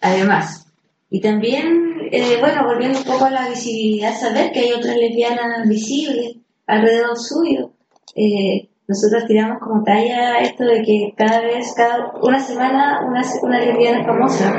[0.00, 0.66] Además,
[1.10, 5.68] y también, eh, bueno, volviendo un poco a la visibilidad, saber que hay otras lesbianas
[5.68, 7.70] visibles alrededor suyo.
[8.16, 13.60] Eh, nosotros tiramos como talla esto de que cada vez, cada una semana, una, una
[13.60, 14.52] lesbiana famosa.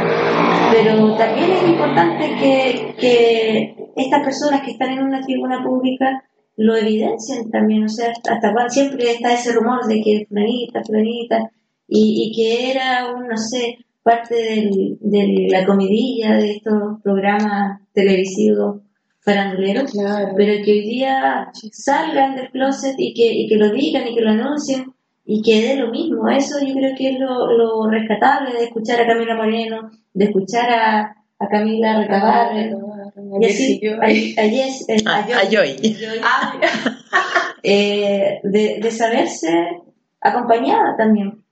[0.71, 6.23] Pero también es importante que, que estas personas que están en una tribuna pública
[6.57, 11.51] lo evidencian también, o sea, hasta cuando siempre está ese rumor de que fulanita, fulanita,
[11.87, 18.81] y, y que era un, no sé, parte de la comidilla de estos programas televisivos
[19.21, 19.91] faranduleros,
[20.37, 24.21] pero que hoy día salgan del closet y que, y que lo digan y que
[24.21, 24.93] lo anuncien
[25.25, 26.29] y que dé lo mismo.
[26.29, 30.69] Eso yo creo que es lo, lo rescatable de escuchar a Camila Moreno, de escuchar
[30.69, 32.71] a, a Camila Recabarre,
[37.63, 39.49] de saberse
[40.21, 41.45] acompañada también.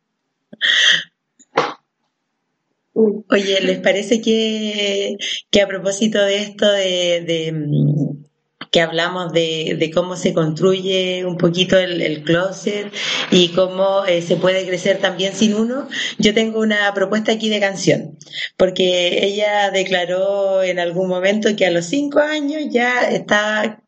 [2.96, 5.18] Oye, ¿les parece que,
[5.50, 8.23] que a propósito de esto de, mm,
[8.74, 12.92] que hablamos de, cómo se construye un poquito el, closet
[13.30, 17.60] y cómo eh, se puede crecer también sin uno, yo tengo una propuesta aquí de
[17.60, 18.18] canción,
[18.58, 23.84] porque ella declaró en algún momento que a los cinco años ya estaba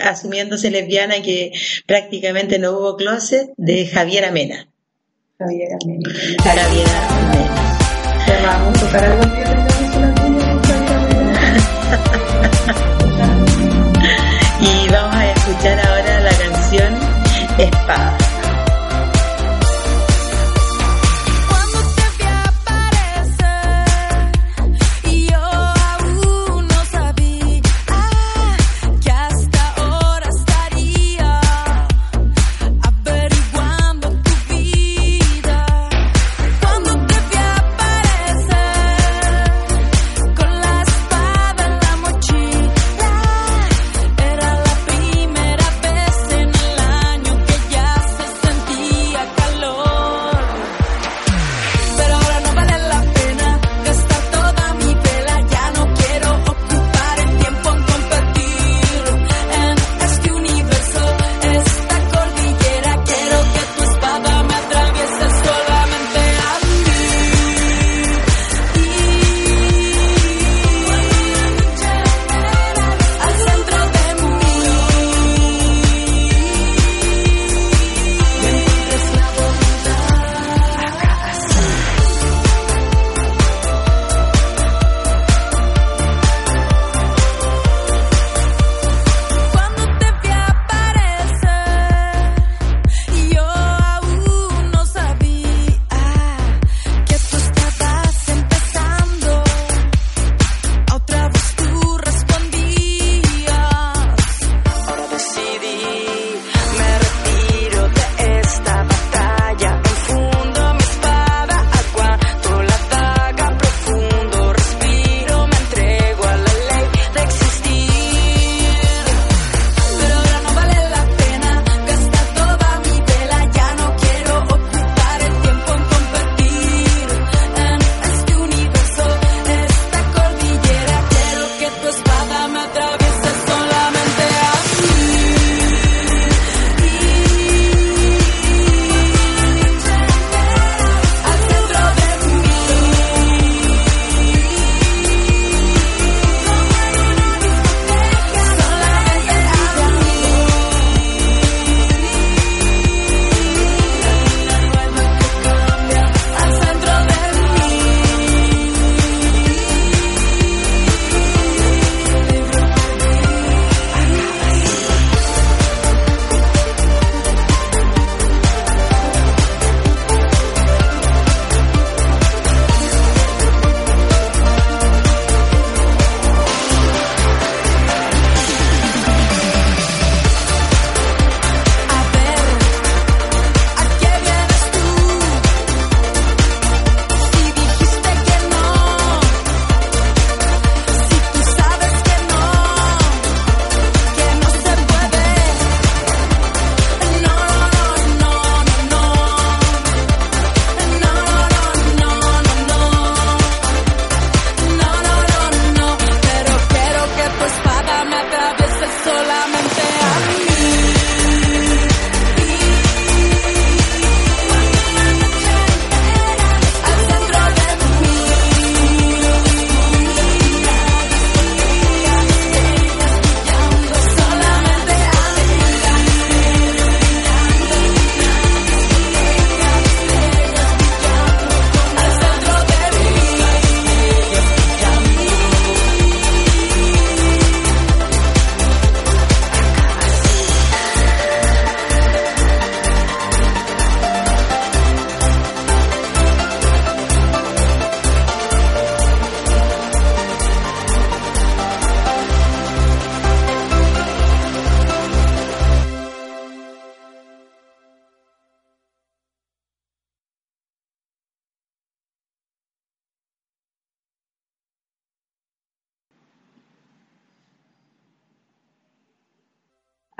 [0.00, 1.52] asumiéndose lesbiana que
[1.86, 4.68] prácticamente no hubo closet de Javiera Mena.
[5.38, 6.10] Javiera Mena.
[6.42, 7.60] Javiera Mena.
[8.42, 9.24] Vamos a tocar algo
[17.58, 18.23] Espada.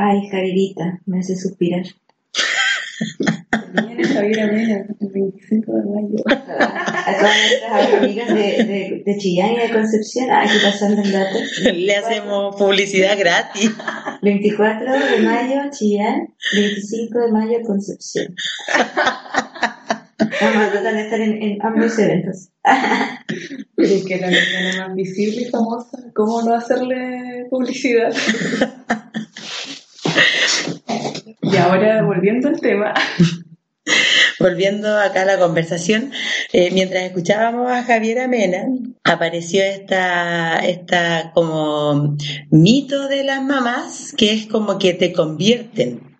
[0.07, 1.83] Ay, Javierita, me hace suspirar.
[3.87, 6.23] Viene Javier Amena, el 25 de mayo.
[6.27, 11.39] A todas nuestras amigas de, de, de Chillán y de Concepción, aquí pasando el dato.
[11.73, 13.71] Le hacemos publicidad gratis.
[14.21, 18.35] 24 de mayo, Chillán, 25 de mayo, Concepción.
[20.19, 22.51] Vamos a tratar de estar en, en ambos eventos.
[23.75, 28.15] Pero es que la lesbiana más visible y famosa, ¿cómo no hacerle publicidad?
[31.55, 32.95] y ahora, volviendo al tema,
[34.41, 36.11] Volviendo acá a la conversación,
[36.53, 38.67] eh, mientras escuchábamos a Javier Amena,
[39.05, 42.17] apareció esta, esta como
[42.51, 46.14] mito de las mamás, que es como que te convierten.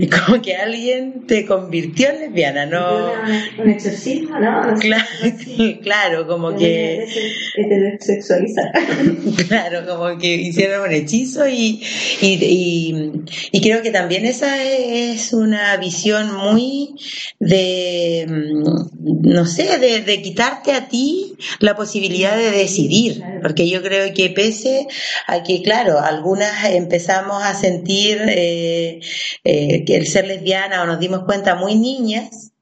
[0.00, 3.12] Es como que alguien te convirtió en lesbiana, ¿no?
[3.58, 4.74] Un, exorcismo, ¿no?
[4.78, 5.04] Claro,
[5.82, 7.06] claro, como que,
[7.54, 8.72] Heterosexualizar.
[9.48, 11.82] claro, como que hicieron un hechizo y,
[12.20, 13.12] y, y,
[13.52, 16.94] y creo que también esa es una visión muy
[17.38, 23.82] de, mm, no sé, de, de quitarte a ti la posibilidad de decidir, porque yo
[23.82, 24.86] creo que pese
[25.26, 29.00] a que, claro, algunas empezamos a sentir eh,
[29.44, 32.52] eh, que el ser lesbiana o nos dimos cuenta muy niñas,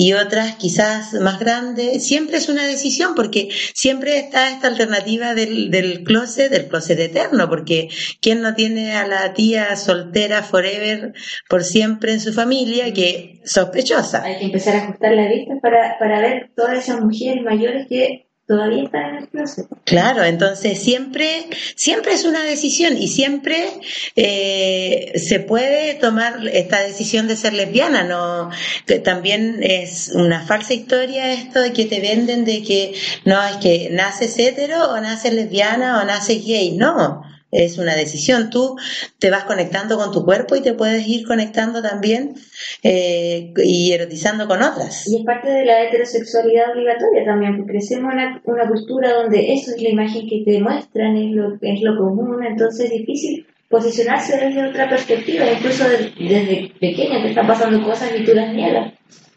[0.00, 5.72] y otras quizás más grandes, siempre es una decisión porque siempre está esta alternativa del,
[5.72, 7.88] del closet, del closet eterno, porque
[8.22, 11.14] ¿quién no tiene a la tía soltera forever
[11.48, 14.22] por siempre en su familia que sospechosa?
[14.22, 18.27] Hay que empezar a ajustar la vista para, para ver todas esas mujeres mayores que
[18.48, 19.66] todavía están en el closet.
[19.84, 21.46] Claro, entonces siempre,
[21.76, 23.68] siempre es una decisión y siempre
[24.16, 28.50] eh, se puede tomar esta decisión de ser lesbiana, no,
[28.86, 32.94] que también es una falsa historia esto de que te venden de que
[33.26, 37.27] no es que naces hetero o naces lesbiana o naces gay, no.
[37.50, 38.50] Es una decisión.
[38.50, 38.76] Tú
[39.18, 42.34] te vas conectando con tu cuerpo y te puedes ir conectando también
[42.82, 45.06] eh, y erotizando con otras.
[45.08, 49.54] Y es parte de la heterosexualidad obligatoria también, porque crecemos en una, una cultura donde
[49.54, 53.46] eso es la imagen que te muestran, es lo, es lo común, entonces es difícil
[53.70, 58.52] posicionarse desde otra perspectiva, incluso de- desde pequeña te están pasando cosas y tú las
[58.54, 58.92] niegas.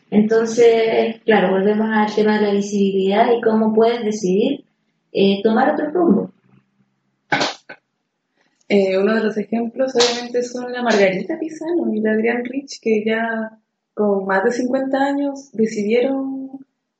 [0.09, 4.66] Entonces, claro, volvemos al tema de la visibilidad y cómo puedes decidir
[5.14, 6.32] eh, tomar otro rumbo.
[8.74, 13.03] Eh, uno de los ejemplos obviamente son la Margarita Pisano y la Adrián Rich, que
[13.05, 13.59] ya
[13.93, 16.51] con más de 50 años decidieron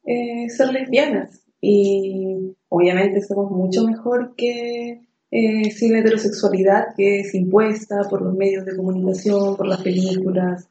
[0.03, 1.39] eh, ser lesbianas.
[1.61, 4.99] Y obviamente somos mucho mejor que
[5.32, 10.67] eh, sin la heterosexualidad que es impuesta por los medios de comunicación, por las películas,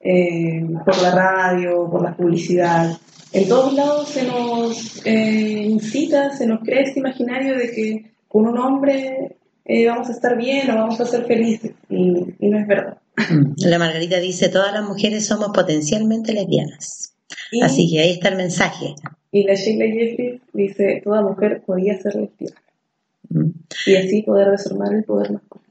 [0.00, 2.96] eh, por la radio, por la publicidad.
[3.34, 8.56] En todos lados se nos incita, se nos crea este imaginario de que con un
[8.56, 9.36] hombre
[9.68, 11.72] eh, vamos a estar bien o vamos a ser felices.
[11.90, 12.98] Y, y no es verdad.
[13.58, 17.14] La Margarita dice, todas las mujeres somos potencialmente lesbianas.
[17.52, 18.94] Y, Así que ahí está el mensaje.
[19.30, 22.56] y la Sheila Jeffries dice, toda mujer podía ser lesbiana.
[23.28, 23.50] Mm.
[23.86, 25.68] Y así poder desarmar el poder masculino.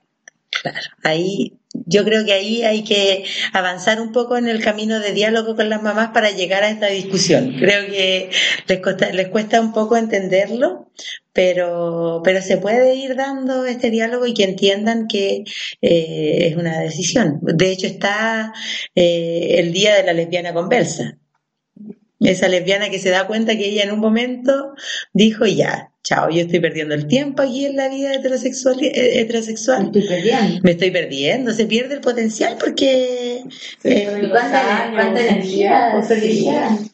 [0.62, 3.24] Claro, ahí yo creo que ahí hay que
[3.54, 6.88] avanzar un poco en el camino de diálogo con las mamás para llegar a esta
[6.88, 7.56] discusión.
[7.60, 8.30] Creo que
[8.68, 10.90] les cuesta, les cuesta un poco entenderlo,
[11.38, 15.44] pero, pero se puede ir dando este diálogo y que entiendan que
[15.84, 17.38] eh, es una decisión.
[17.44, 18.54] De hecho, está
[18.96, 21.20] eh, el día de la lesbiana conversa.
[22.20, 24.74] Esa lesbiana que se da cuenta que ella en un momento
[25.14, 28.82] dijo ya, chao, yo estoy perdiendo el tiempo aquí en la vida heterosexual.
[28.82, 29.86] eh, heterosexual.
[29.86, 30.62] Estoy perdiendo.
[30.64, 33.44] Me estoy perdiendo, se pierde el potencial porque eh,
[33.84, 35.22] pierden ¿Y los cuánta,
[36.08, 36.87] energía?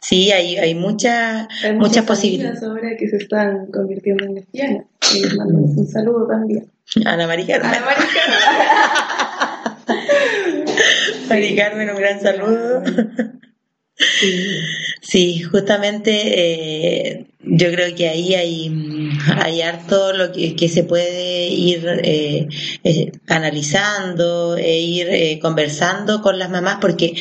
[0.00, 2.62] Sí, hay, hay mucha, Hay muchas muchas posibilidades.
[2.62, 4.86] ahora que se están convirtiendo en lesbianas.
[5.14, 6.70] Y les mando un saludo también.
[7.06, 7.80] Ana María Carmen.
[7.82, 7.86] Ana
[11.28, 12.82] Mari Carmen, un gran saludo.
[15.00, 16.10] Sí, justamente
[17.14, 21.86] eh, yo creo que ahí hay, mm, hay harto lo que, que se puede ir
[22.02, 22.48] eh,
[22.84, 27.14] eh, analizando e ir eh, conversando con las mamás, porque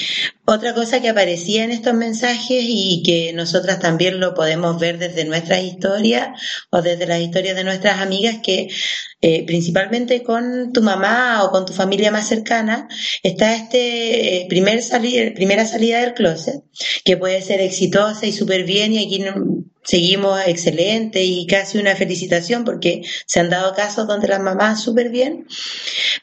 [0.46, 5.24] otra cosa que aparecía en estos mensajes y que nosotras también lo podemos ver desde
[5.26, 6.30] nuestras historias
[6.72, 8.68] o desde las historias de nuestras amigas, que
[9.22, 12.88] eh, principalmente con tu mamá o con tu familia más cercana,
[13.24, 16.64] está este eh, primer salir, primera salida del closet,
[17.06, 19.24] que puede ser exitosa y súper bien, y aquí
[19.84, 25.10] seguimos excelente y casi una felicitación porque se han dado casos donde las mamás súper
[25.10, 25.48] bien,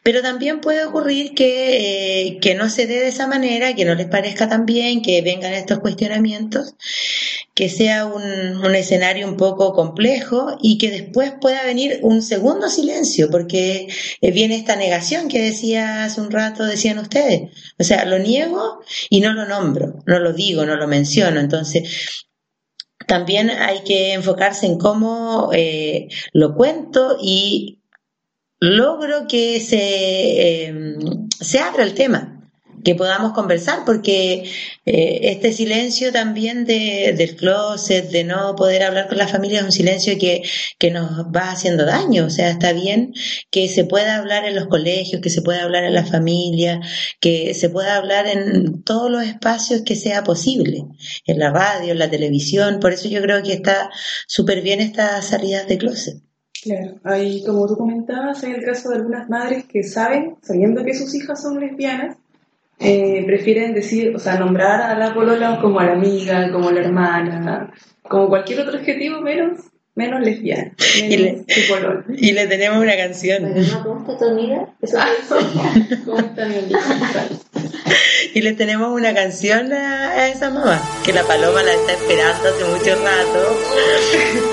[0.03, 3.95] pero también puede ocurrir que, eh, que no se dé de esa manera, que no
[3.95, 6.75] les parezca tan bien, que vengan estos cuestionamientos,
[7.55, 12.69] que sea un, un escenario un poco complejo y que después pueda venir un segundo
[12.69, 13.89] silencio, porque
[14.21, 17.51] eh, viene esta negación que decía hace un rato, decían ustedes.
[17.79, 18.81] O sea, lo niego
[19.11, 21.41] y no lo nombro, no lo digo, no lo menciono.
[21.41, 22.28] Entonces,
[23.09, 27.81] también hay que enfocarse en cómo eh, lo cuento y
[28.61, 30.75] logro que se, eh,
[31.41, 32.38] se abra el tema
[32.89, 34.45] que podamos conversar, porque
[34.87, 39.67] eh, este silencio también de, del closet, de no poder hablar con la familia, es
[39.67, 40.41] un silencio que,
[40.79, 42.25] que nos va haciendo daño.
[42.25, 43.13] O sea, está bien
[43.51, 46.81] que se pueda hablar en los colegios, que se pueda hablar en la familia,
[47.21, 50.87] que se pueda hablar en todos los espacios que sea posible,
[51.27, 52.81] en la radio, en la televisión.
[52.81, 53.91] Por eso yo creo que está
[54.27, 56.23] súper bien estas salidas de closet.
[56.63, 60.95] Claro, ahí como tú comentabas, hay el caso de algunas madres que saben, sabiendo que
[60.95, 62.17] sus hijas son lesbianas,
[62.81, 66.73] eh, prefieren decir, o sea, nombrar a la polola como a la amiga, como a
[66.73, 67.73] la hermana,
[68.03, 69.61] como cualquier otro adjetivo menos,
[69.95, 70.73] menos lesbiana.
[71.01, 72.45] Menos Y le-.
[72.45, 73.53] Y tenemos una canción.
[74.19, 74.99] Tu amiga, eso.
[76.05, 76.81] ¿Cómo está mi amiga?
[78.35, 82.49] Y le tenemos una canción a, a esa mamá, que la Paloma la está esperando
[82.49, 83.59] hace mucho rato.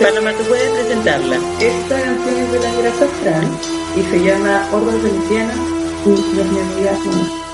[0.01, 1.35] Paloma, tú puedes presentarla.
[1.59, 3.59] Esta canción es de la Grasa Fran
[3.95, 5.57] y se llama Hordas de Lesbianas
[6.05, 7.44] y es mi amiga no.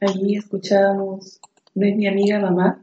[0.00, 1.40] Allí escuchábamos
[1.74, 2.82] No es mi amiga mamá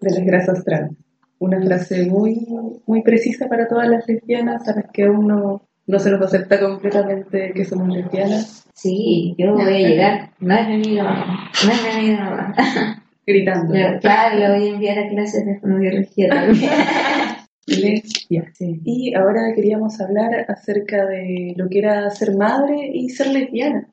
[0.00, 0.96] de las grasas trans.
[1.38, 2.46] Una frase muy,
[2.86, 6.60] muy precisa para todas las lesbianas a las que aún no, no se nos acepta
[6.60, 8.66] completamente que somos lesbianas.
[8.74, 10.30] Sí, yo voy a llegar.
[10.38, 11.50] No es mi amiga mamá.
[11.64, 12.54] No es mi amiga mamá.
[13.26, 13.74] Gritando.
[13.74, 16.70] Yo, claro, lo voy a enviar a clases de fonobiología también.
[17.66, 18.52] lesbia.
[18.58, 23.88] Y ahora queríamos hablar acerca de lo que era ser madre y ser lesbiana,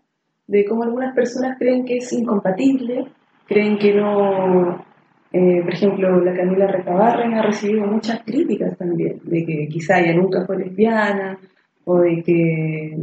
[0.47, 3.05] de cómo algunas personas creen que es incompatible,
[3.45, 4.85] creen que no,
[5.31, 10.15] eh, por ejemplo, la Camila Recabarren ha recibido muchas críticas también, de que quizá ella
[10.15, 11.37] nunca fue lesbiana,
[11.85, 12.97] o de que...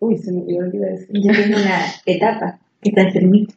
[0.00, 1.16] Uy, se me olvidó que iba a decir.
[1.22, 3.54] Ya tiene una etapa que está enfermita.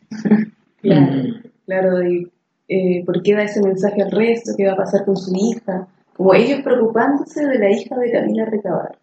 [0.82, 1.24] Claro,
[1.66, 2.28] claro, de
[2.70, 5.88] eh, por qué da ese mensaje al resto, qué va a pasar con su hija,
[6.16, 8.98] como ellos preocupándose de la hija de Camila Recabar.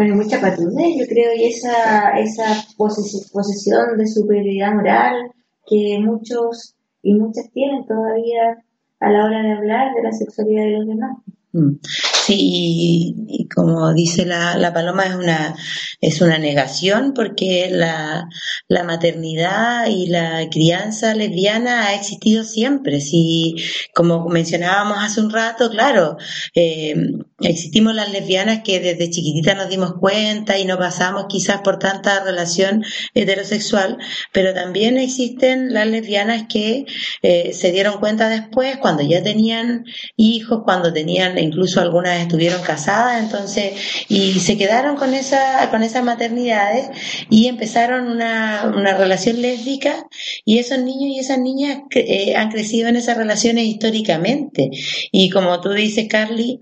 [0.00, 5.30] Bueno, mucha patudez, yo creo, y esa, esa poses- posesión de superioridad moral
[5.68, 8.64] que muchos y muchas tienen todavía
[8.98, 11.18] a la hora de hablar de la sexualidad de los demás.
[11.52, 11.80] Mm.
[11.82, 15.54] Sí, y, y como dice la, la paloma, es una,
[16.00, 18.28] es una negación porque la,
[18.68, 23.00] la maternidad y la crianza lesbiana ha existido siempre.
[23.00, 23.56] Si,
[23.94, 26.16] como mencionábamos hace un rato, claro,
[26.54, 26.94] eh,
[27.40, 32.22] existimos las lesbianas que desde chiquititas nos dimos cuenta y no pasamos quizás por tanta
[32.24, 32.84] relación
[33.14, 33.98] heterosexual,
[34.32, 36.84] pero también existen las lesbianas que
[37.22, 39.84] eh, se dieron cuenta después cuando ya tenían
[40.16, 43.72] hijos, cuando tenían, incluso algunas estuvieron casadas, entonces,
[44.08, 46.90] y se quedaron con esa, con esas maternidades
[47.30, 50.06] y empezaron una, una relación lésbica
[50.44, 54.70] y esos niños y esas niñas eh, han crecido en esas relaciones históricamente.
[55.12, 56.60] Y como tú dices, Carly,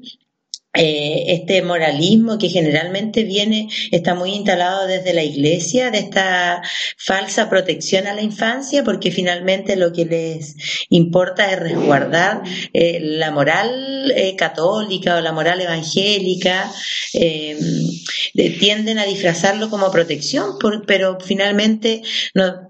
[0.75, 6.63] eh, este moralismo que generalmente viene, está muy instalado desde la iglesia, de esta
[6.97, 10.55] falsa protección a la infancia, porque finalmente lo que les
[10.91, 12.43] importa es resguardar
[12.73, 16.71] eh, la moral eh, católica o la moral evangélica,
[17.15, 17.57] eh,
[18.35, 22.03] de- tienden a disfrazarlo como protección, por- pero finalmente
[22.35, 22.68] no,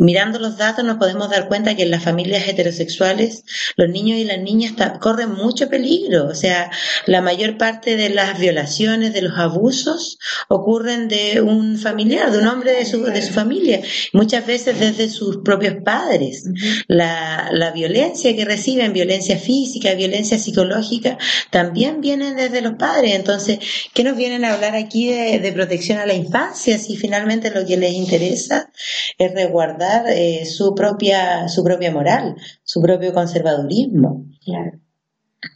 [0.00, 3.42] Mirando los datos nos podemos dar cuenta que en las familias heterosexuales
[3.74, 6.28] los niños y las niñas corren mucho peligro.
[6.28, 6.70] O sea,
[7.06, 12.46] la mayor parte de las violaciones, de los abusos, ocurren de un familiar, de un
[12.46, 13.80] hombre de su, de su familia,
[14.12, 16.44] muchas veces desde sus propios padres.
[16.86, 21.18] La, la violencia que reciben, violencia física, violencia psicológica,
[21.50, 23.16] también vienen desde los padres.
[23.16, 23.58] Entonces,
[23.94, 27.66] ¿qué nos vienen a hablar aquí de, de protección a la infancia si finalmente lo
[27.66, 28.70] que les interesa
[29.18, 34.24] es resguardar eh, su propia su propia moral, su propio conservadurismo?
[34.44, 34.72] Claro.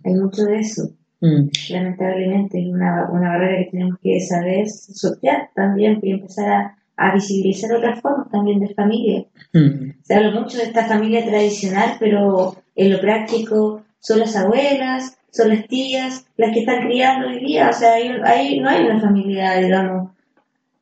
[0.05, 0.91] Hay mucho de eso.
[1.21, 1.49] Mm.
[1.71, 7.15] Lamentablemente es una, una barrera que tenemos que saber sortear también y empezar a, a
[7.15, 9.25] visibilizar otras formas también de familia.
[9.53, 10.01] Mm.
[10.03, 15.49] Se habla mucho de esta familia tradicional, pero en lo práctico son las abuelas, son
[15.51, 17.71] las tías, las que están criando hoy día.
[17.71, 20.11] O sea, ahí, ahí no hay una familia, digamos,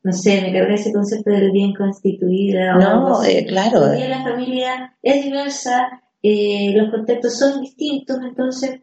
[0.03, 2.75] no sé, me carga ese concepto del bien constituida.
[2.75, 3.81] No, eh, claro.
[3.93, 8.81] La familia es diversa, eh, los contextos son distintos, entonces,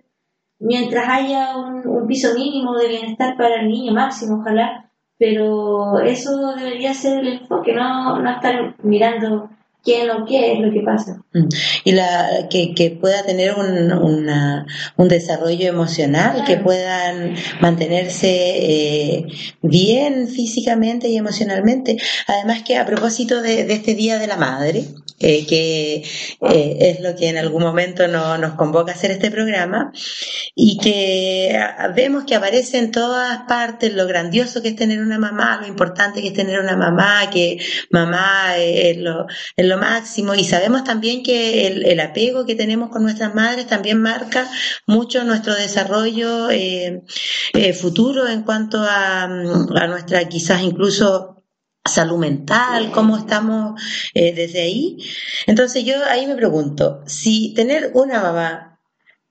[0.59, 6.55] mientras haya un, un piso mínimo de bienestar para el niño máximo, ojalá, pero eso
[6.55, 9.49] debería ser el enfoque, no, no estar mirando
[9.87, 11.23] quién o qué es lo que pasa.
[11.33, 11.47] Mm.
[11.85, 14.65] y la que, que pueda tener un, una-
[14.97, 19.25] un desarrollo emocional, que puedan mantenerse eh,
[19.61, 21.97] bien físicamente y emocionalmente.
[22.27, 24.83] Además que a propósito de, de este Día de la Madre,
[25.19, 25.95] eh, que
[26.51, 29.91] eh, es lo que en algún momento no- nos convoca a hacer este programa,
[30.55, 31.59] y que
[31.95, 36.21] vemos que aparece en todas partes lo grandioso que es tener una mamá, lo importante
[36.21, 37.57] que es tener una mamá, que
[37.91, 40.35] mamá es lo, es lo máximo.
[40.35, 44.49] Y sabemos también que el, el apego que tenemos con nuestras madres también marca
[44.87, 47.01] mucho nuestro desarrollo eh,
[47.73, 51.36] futuro en cuanto a, a nuestra quizás incluso
[51.87, 53.81] salud mental, cómo estamos
[54.13, 54.97] eh, desde ahí.
[55.45, 58.66] Entonces yo ahí me pregunto, si tener una mamá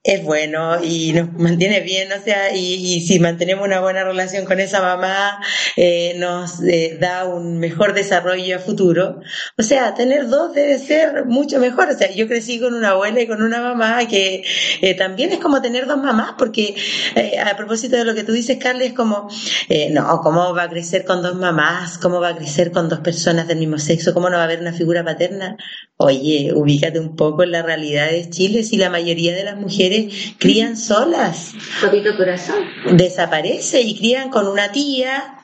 [0.07, 4.61] es bueno y nos mantiene bien, o sea, y, si mantenemos una buena relación con
[4.61, 5.41] esa mamá,
[5.77, 9.21] eh, nos eh, da un mejor desarrollo a futuro.
[9.59, 11.89] O sea, tener dos debe ser mucho mejor.
[11.91, 14.45] O sea, yo crecí con una abuela y con una mamá que
[14.81, 16.75] eh, también es como tener dos mamás, porque
[17.15, 19.29] eh, a propósito de lo que tú dices, Carly, es como,
[19.69, 21.99] eh, no, ¿cómo va a crecer con dos mamás?
[21.99, 24.15] ¿Cómo va a crecer con dos personas del mismo sexo?
[24.15, 25.57] ¿Cómo no va a haber una figura paterna?
[25.99, 29.96] Oye, ubícate un poco en la realidad de Chile, si la mayoría de las mujeres
[30.39, 32.57] crían solas, Papito corazón.
[32.93, 35.37] desaparece y crían con una tía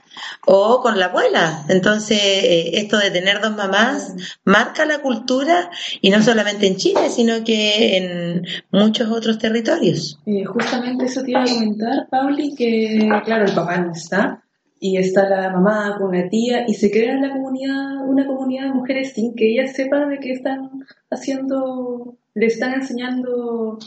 [0.46, 1.64] o con la abuela.
[1.68, 7.09] Entonces, eh, esto de tener dos mamás marca la cultura y no solamente en Chile,
[7.11, 10.18] sino que en muchos otros territorios.
[10.26, 14.42] Eh, justamente eso te iba a comentar, Pauli, que claro, el papá no está
[14.80, 18.74] y está la mamá con una tía y se crea la comunidad, una comunidad de
[18.74, 23.78] mujeres sin que ellas sepan de qué están haciendo, le están enseñando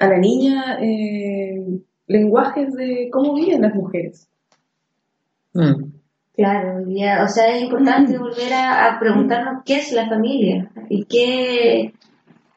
[0.00, 4.28] a la niña eh, lenguajes de cómo viven las mujeres.
[5.52, 5.92] Mm.
[6.34, 6.84] Claro,
[7.24, 8.20] o sea, es importante mm.
[8.20, 11.92] volver a, preguntarnos qué es la familia y qué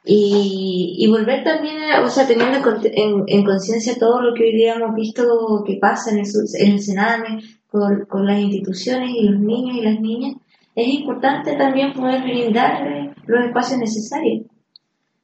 [0.05, 5.63] y, volver también, o sea, teniendo en, conciencia todo lo que hoy día hemos visto
[5.65, 6.25] que pasa en el,
[6.59, 10.35] en el Sename, con, con, las instituciones y los niños y las niñas,
[10.75, 14.45] es importante también poder brindarle los espacios necesarios.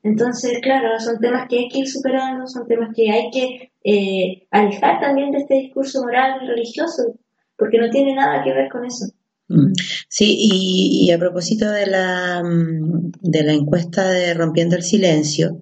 [0.04, 4.48] Entonces, claro, son temas que hay que ir superando, son temas que hay que eh,
[4.52, 7.16] alejar también de este discurso moral y religioso,
[7.58, 9.08] porque no tiene nada que ver con eso.
[9.50, 9.74] Mm.
[10.08, 15.62] Sí, y, a propósito de la, mm, de la encuesta de Rompiendo el Silencio,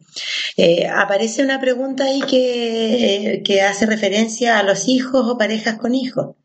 [0.57, 5.95] eh, aparece una pregunta ahí que, que hace referencia a los hijos o parejas con
[5.95, 6.35] hijos.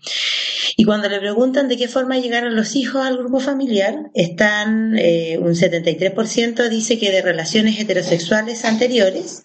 [0.76, 5.36] Y cuando le preguntan de qué forma llegaron los hijos al grupo familiar, están eh,
[5.38, 9.42] un 73% dice que de relaciones heterosexuales anteriores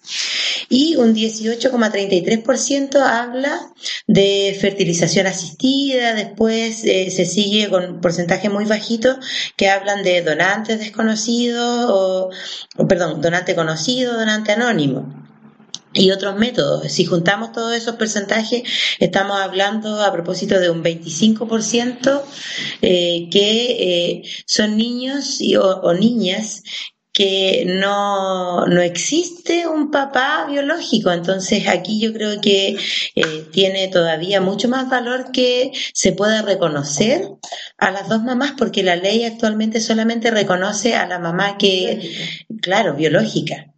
[0.68, 3.72] y un 18,33% habla
[4.06, 9.18] de fertilización asistida, después eh, se sigue con un porcentaje muy bajito
[9.56, 12.30] que hablan de donantes desconocidos o,
[12.88, 15.26] perdón, donante conocido, donante anónimo
[15.96, 16.92] y otros métodos.
[16.92, 18.62] Si juntamos todos esos porcentajes,
[18.98, 22.22] estamos hablando a propósito de un 25%
[22.82, 26.62] eh, que eh, son niños y, o, niñas
[27.16, 31.10] que no, no, existe un papá biológico.
[31.10, 32.76] Entonces aquí yo creo que
[33.14, 37.26] eh, tiene todavía mucho más valor que se pueda reconocer
[37.78, 42.12] a las dos mamás, porque la ley actualmente solamente reconoce a la mamá que,
[42.60, 43.72] claro, biológica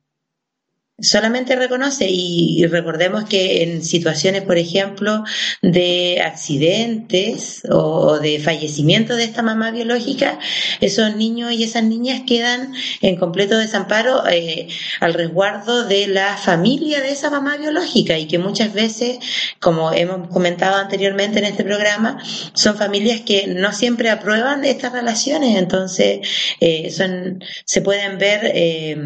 [1.01, 5.23] solamente reconoce y recordemos que en situaciones, por ejemplo,
[5.63, 10.39] de accidentes o de fallecimiento de esta mamá biológica,
[10.81, 14.69] esos niños y esas niñas quedan en completo desamparo eh,
[15.01, 19.19] al resguardo de la familia de esa mamá biológica y que muchas veces,
[19.61, 22.19] como hemos comentado anteriormente en este programa,
[22.55, 26.21] son familias que no siempre aprueban estas relaciones, entonces
[26.61, 28.97] eh, son se pueden ver eh,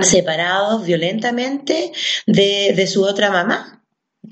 [0.00, 1.92] separados violentamente
[2.26, 3.84] de, su otra mamá.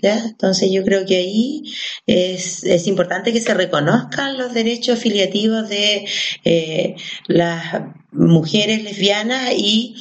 [0.02, 1.62] Entonces yo creo que ahí
[2.06, 6.06] es, importante que se reconozcan los derechos filiativos de
[6.44, 7.82] eh, las
[8.12, 9.96] mujeres lesbianas y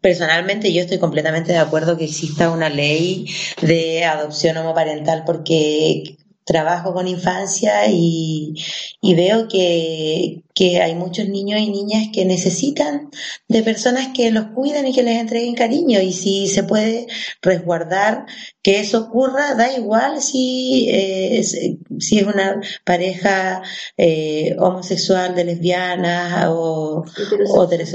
[0.00, 3.26] personalmente yo estoy completamente de acuerdo que exista una ley
[3.62, 8.54] de adopción homoparental porque trabajo con infancia y,
[9.02, 10.42] veo que,
[10.80, 13.10] hay muchos niños y niñas que necesitan
[13.48, 17.06] de personas que los cuiden y que les entreguen cariño y si se puede
[17.42, 18.26] resguardar
[18.62, 21.58] que eso ocurra, da igual si, eh, es,
[21.98, 23.62] si es una pareja
[23.96, 27.04] eh, homosexual, de lesbianas o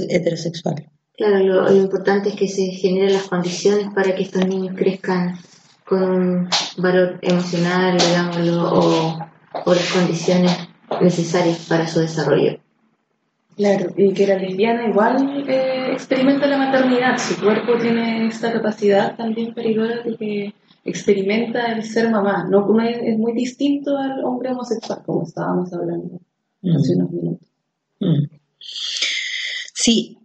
[0.09, 0.89] heterosexual.
[1.15, 5.37] Claro, lo, lo importante es que se generen las condiciones para que estos niños crezcan
[5.89, 8.73] con un valor emocional, digámoslo,
[9.65, 10.55] o, las condiciones
[11.01, 12.59] necesarias para su desarrollo.
[13.57, 19.17] Claro, y que la lesbiana igual eh, experimenta la maternidad, su cuerpo tiene esta capacidad
[19.17, 20.53] también peligrosa de que
[20.85, 26.19] experimenta el ser mamá, no es, muy distinto al hombre homosexual, como estábamos hablando
[26.63, 27.47] hace unos minutos.
[27.99, 28.25] Mm.
[29.73, 30.18] Sí,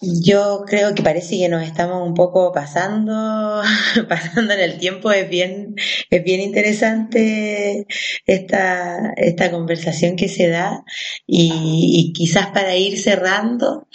[0.00, 3.62] yo creo que parece que nos estamos un poco pasando,
[4.08, 5.10] pasando en el tiempo.
[5.12, 5.74] Es bien,
[6.10, 7.86] es bien interesante
[8.26, 10.84] esta, esta conversación que se da
[11.26, 13.88] y, quizás para ir cerrando,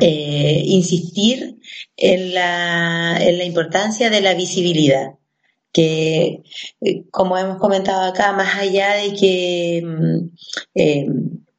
[0.00, 1.58] eh, insistir
[1.96, 5.14] en la, en la importancia de la visibilidad
[5.72, 6.42] que,
[6.80, 10.28] eh, como hemos comentado acá, más allá de que mm,
[10.74, 11.06] eh,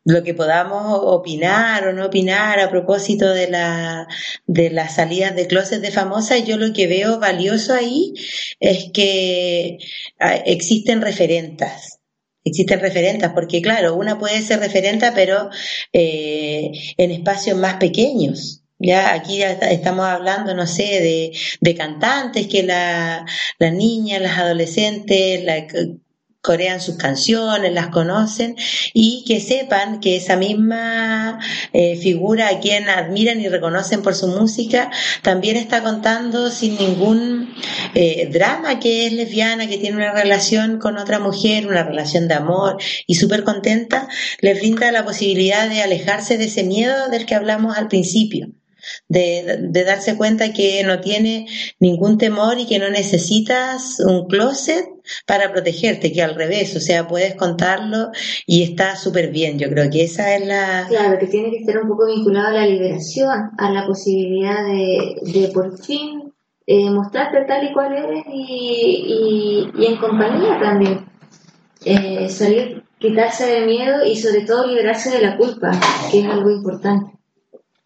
[0.04, 4.08] lo que podamos opinar o no opinar a propósito de, la,
[4.48, 8.14] de las salidas de closet de famosas, yo lo que veo valioso ahí
[8.60, 9.78] es que
[10.20, 12.00] ah, existen referentas.
[12.44, 15.50] Existen referentas, porque claro, una puede ser referenta, pero
[15.94, 18.64] eh, en espacios más pequeños.
[18.80, 23.28] Ya aquí ya estamos hablando, no sé, de, de cantantes que la,
[23.60, 25.68] las niñas, las adolescentes, la,
[26.42, 28.56] corean sus canciones, las conocen
[28.94, 31.40] y que sepan que esa misma
[31.72, 37.54] eh, figura a quien admiran y reconocen por su música también está contando sin ningún
[37.94, 42.34] eh, drama que es lesbiana, que tiene una relación con otra mujer, una relación de
[42.34, 44.08] amor y súper contenta,
[44.40, 48.50] les brinda la posibilidad de alejarse de ese miedo del que hablamos al principio
[49.08, 51.48] de, darse cuenta que no tiene
[51.80, 54.86] ningún temor y que no necesitas un closet
[55.26, 58.12] para protegerte, que al revés, o sea, puedes contarlo
[58.46, 59.60] y está súper bien.
[59.60, 60.86] Yo creo que esa es la...
[60.90, 65.16] Claro, que tiene que estar un poco vinculado a la liberación, a la posibilidad de,
[65.22, 66.32] de por fin
[66.68, 71.06] eh, mostrarte tal y cual eres y, y, en compañía también.
[71.84, 75.72] Eh, salir, quitarse de miedo y sobre todo liberarse de la culpa,
[76.12, 77.12] que es algo importante.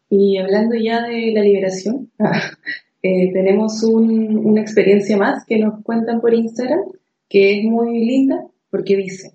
[0.09, 2.11] Y hablando ya de la liberación,
[3.01, 6.83] eh, tenemos una experiencia más que nos cuentan por Instagram,
[7.29, 9.31] que es muy linda, porque dice,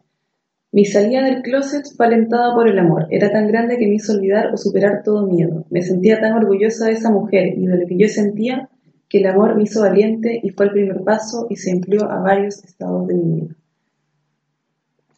[0.73, 4.13] mi salida del closet fue alentada por el amor, era tan grande que me hizo
[4.13, 5.67] olvidar o superar todo miedo.
[5.71, 8.69] Me sentía tan orgullosa de esa mujer y de lo que yo sentía
[9.09, 12.21] que el amor me hizo valiente y fue el primer paso y se empleó a
[12.21, 13.57] varios estados de mi vida.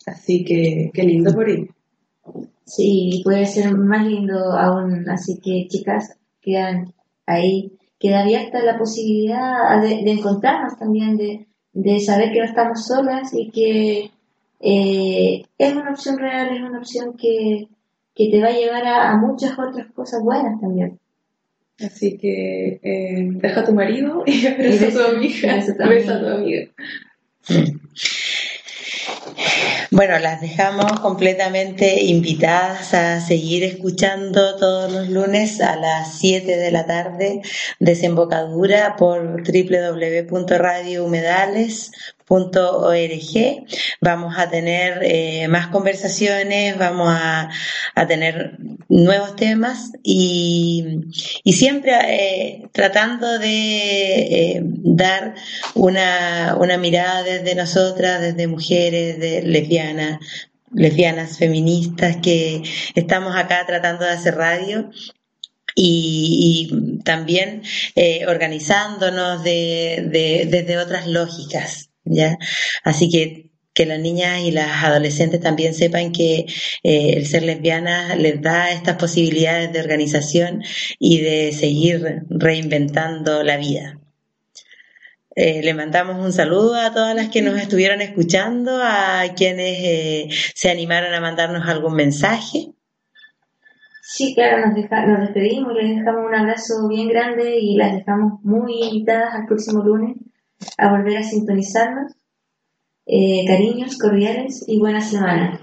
[0.06, 1.68] Así que qué lindo por ello.
[2.64, 5.08] Sí, puede ser más lindo aún.
[5.10, 6.94] Así que, chicas, quedan
[7.26, 7.78] ahí.
[7.98, 13.50] Queda abierta la posibilidad de, encontrarnos también, de, de, saber que no estamos solas y
[13.50, 14.10] que
[14.60, 17.68] eh, es una opción real, es una opción que,
[18.14, 20.98] que te va a llevar a, muchas otras cosas buenas también.
[21.80, 25.56] Así que eh, deja a tu marido y besa a tu amiga.
[25.56, 26.68] Besa a tu amiga.
[29.94, 36.70] Bueno, las dejamos completamente invitadas a seguir escuchando todos los lunes a las 7 de
[36.70, 37.42] la tarde
[37.78, 39.42] Desembocadura por
[42.32, 43.66] www.radiohumedales.org.
[44.00, 47.50] Vamos a tener eh, más conversaciones, vamos a,
[48.08, 48.56] tener
[48.88, 51.00] nuevos temas y,
[51.44, 55.34] siempre eh, tratando de eh, dar
[55.74, 60.18] una, una mirada desde nosotras, desde mujeres, de lesbianas,
[60.74, 62.62] lesbianas, feministas, que
[62.94, 64.90] estamos acá tratando de hacer radio
[65.74, 67.62] y, también
[68.28, 71.91] organizándonos de, desde otras lógicas.
[72.04, 72.38] ¿Ya?
[72.84, 76.46] Así que que las niñas y las adolescentes también sepan que
[76.82, 80.62] eh, el ser lesbiana les da estas posibilidades de organización
[80.98, 83.98] y de seguir reinventando la vida.
[85.34, 90.28] Eh, le mandamos un saludo a todas las que nos estuvieron escuchando, a quienes eh,
[90.54, 92.72] se animaron a mandarnos algún mensaje.
[94.02, 94.76] Sí, claro, nos,
[95.08, 99.82] nos despedimos, les dejamos un abrazo bien grande y las dejamos muy invitadas al próximo
[99.82, 100.16] lunes
[100.78, 102.12] a volver a sintonizarnos.
[103.06, 105.60] Eh, cariños cordiales y buena semana.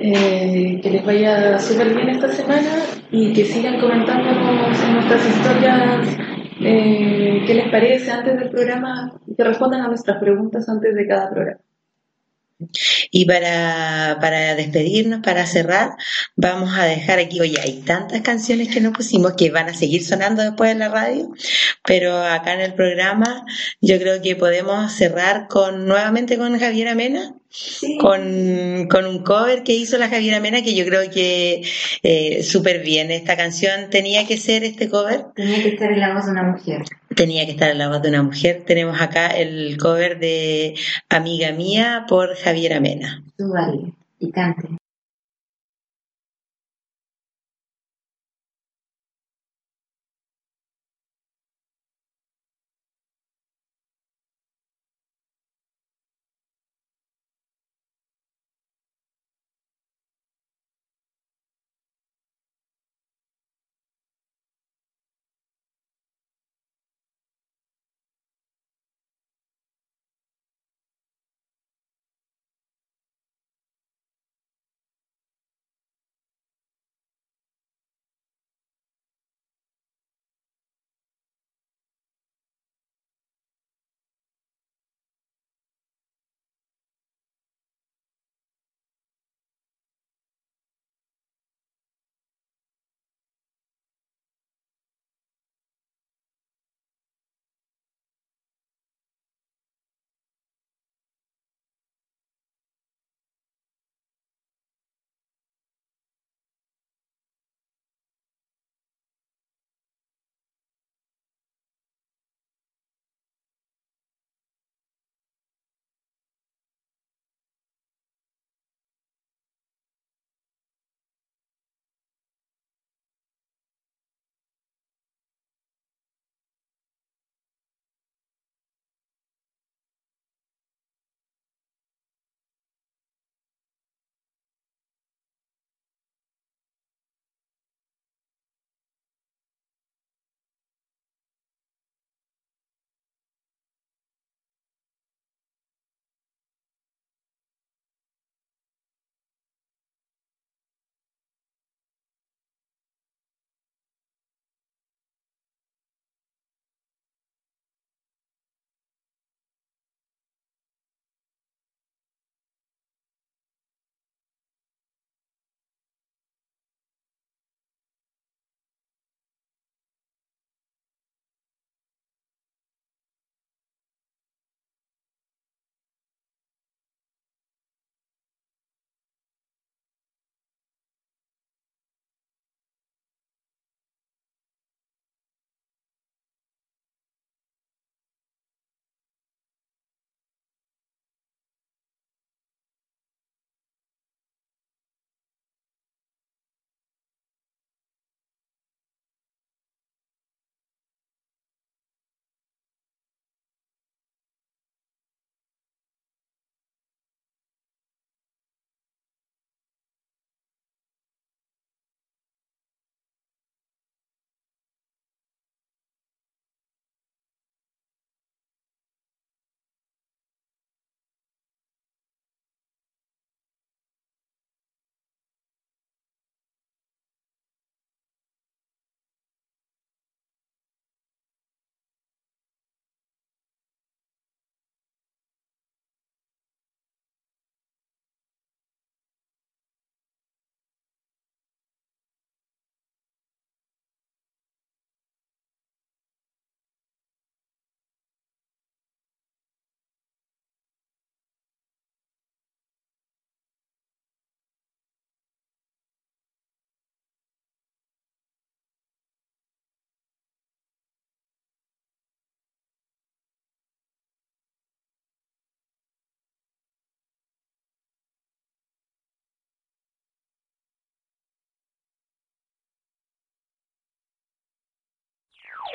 [0.00, 2.70] Eh, que les vaya súper bien esta semana
[3.10, 6.16] y que sigan comentándonos en nuestras historias
[6.60, 11.30] eh, qué les parece antes del programa, que respondan a nuestras preguntas antes de cada
[11.30, 11.60] programa.
[13.10, 15.90] Y para, para despedirnos, para cerrar,
[16.36, 20.04] vamos a dejar aquí, oye, hay tantas canciones que nos pusimos que van a seguir
[20.04, 21.32] sonando después en la radio,
[21.84, 23.44] pero acá en el programa
[23.80, 27.34] yo creo que podemos cerrar con nuevamente con Javier Amena
[28.00, 31.62] con, un cover que hizo la Javiera Mena que yo creo que
[32.02, 33.10] eh, súper bien.
[33.10, 35.26] Esta canción tenía que ser este cover.
[35.34, 36.82] Tenía que estar en la voz de una mujer.
[37.16, 38.64] Tenía que estar en la voz de una mujer.
[38.66, 40.74] Tenemos acá el cover de
[41.08, 43.24] Amiga Mía por Javiera Mena.
[43.38, 43.52] Tú
[44.18, 44.68] y cante.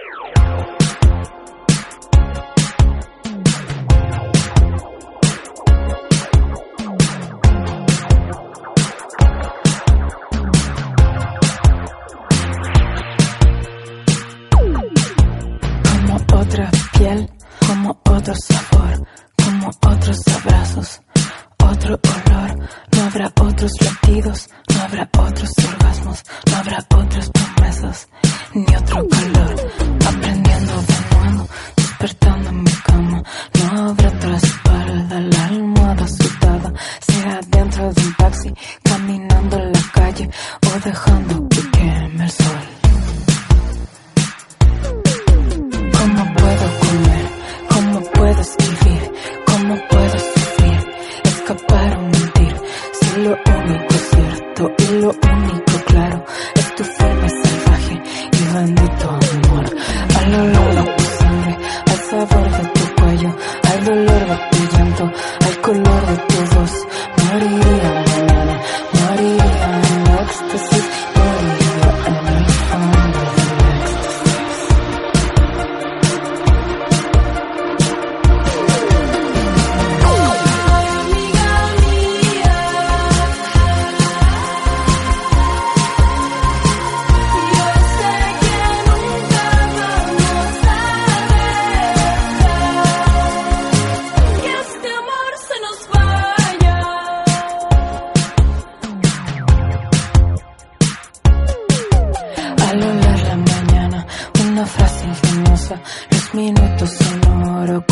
[0.04, 0.41] Yeah.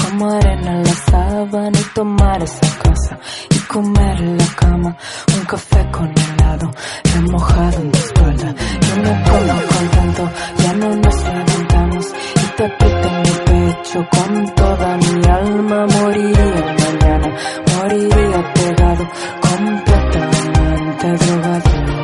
[0.10, 3.20] como arena en la sábana y tomar esa casa
[3.50, 4.98] y comer en la cama
[5.38, 6.72] un café con helado
[7.14, 8.56] remojado en mi espalda.
[8.82, 14.56] Yo me pongo contento, ya no nos levantamos y te aprieto en mi pecho con
[14.56, 15.88] toda mi alma.
[15.88, 17.38] Moriría mañana,
[17.78, 19.08] moriría pegado
[19.42, 21.99] completamente drogado.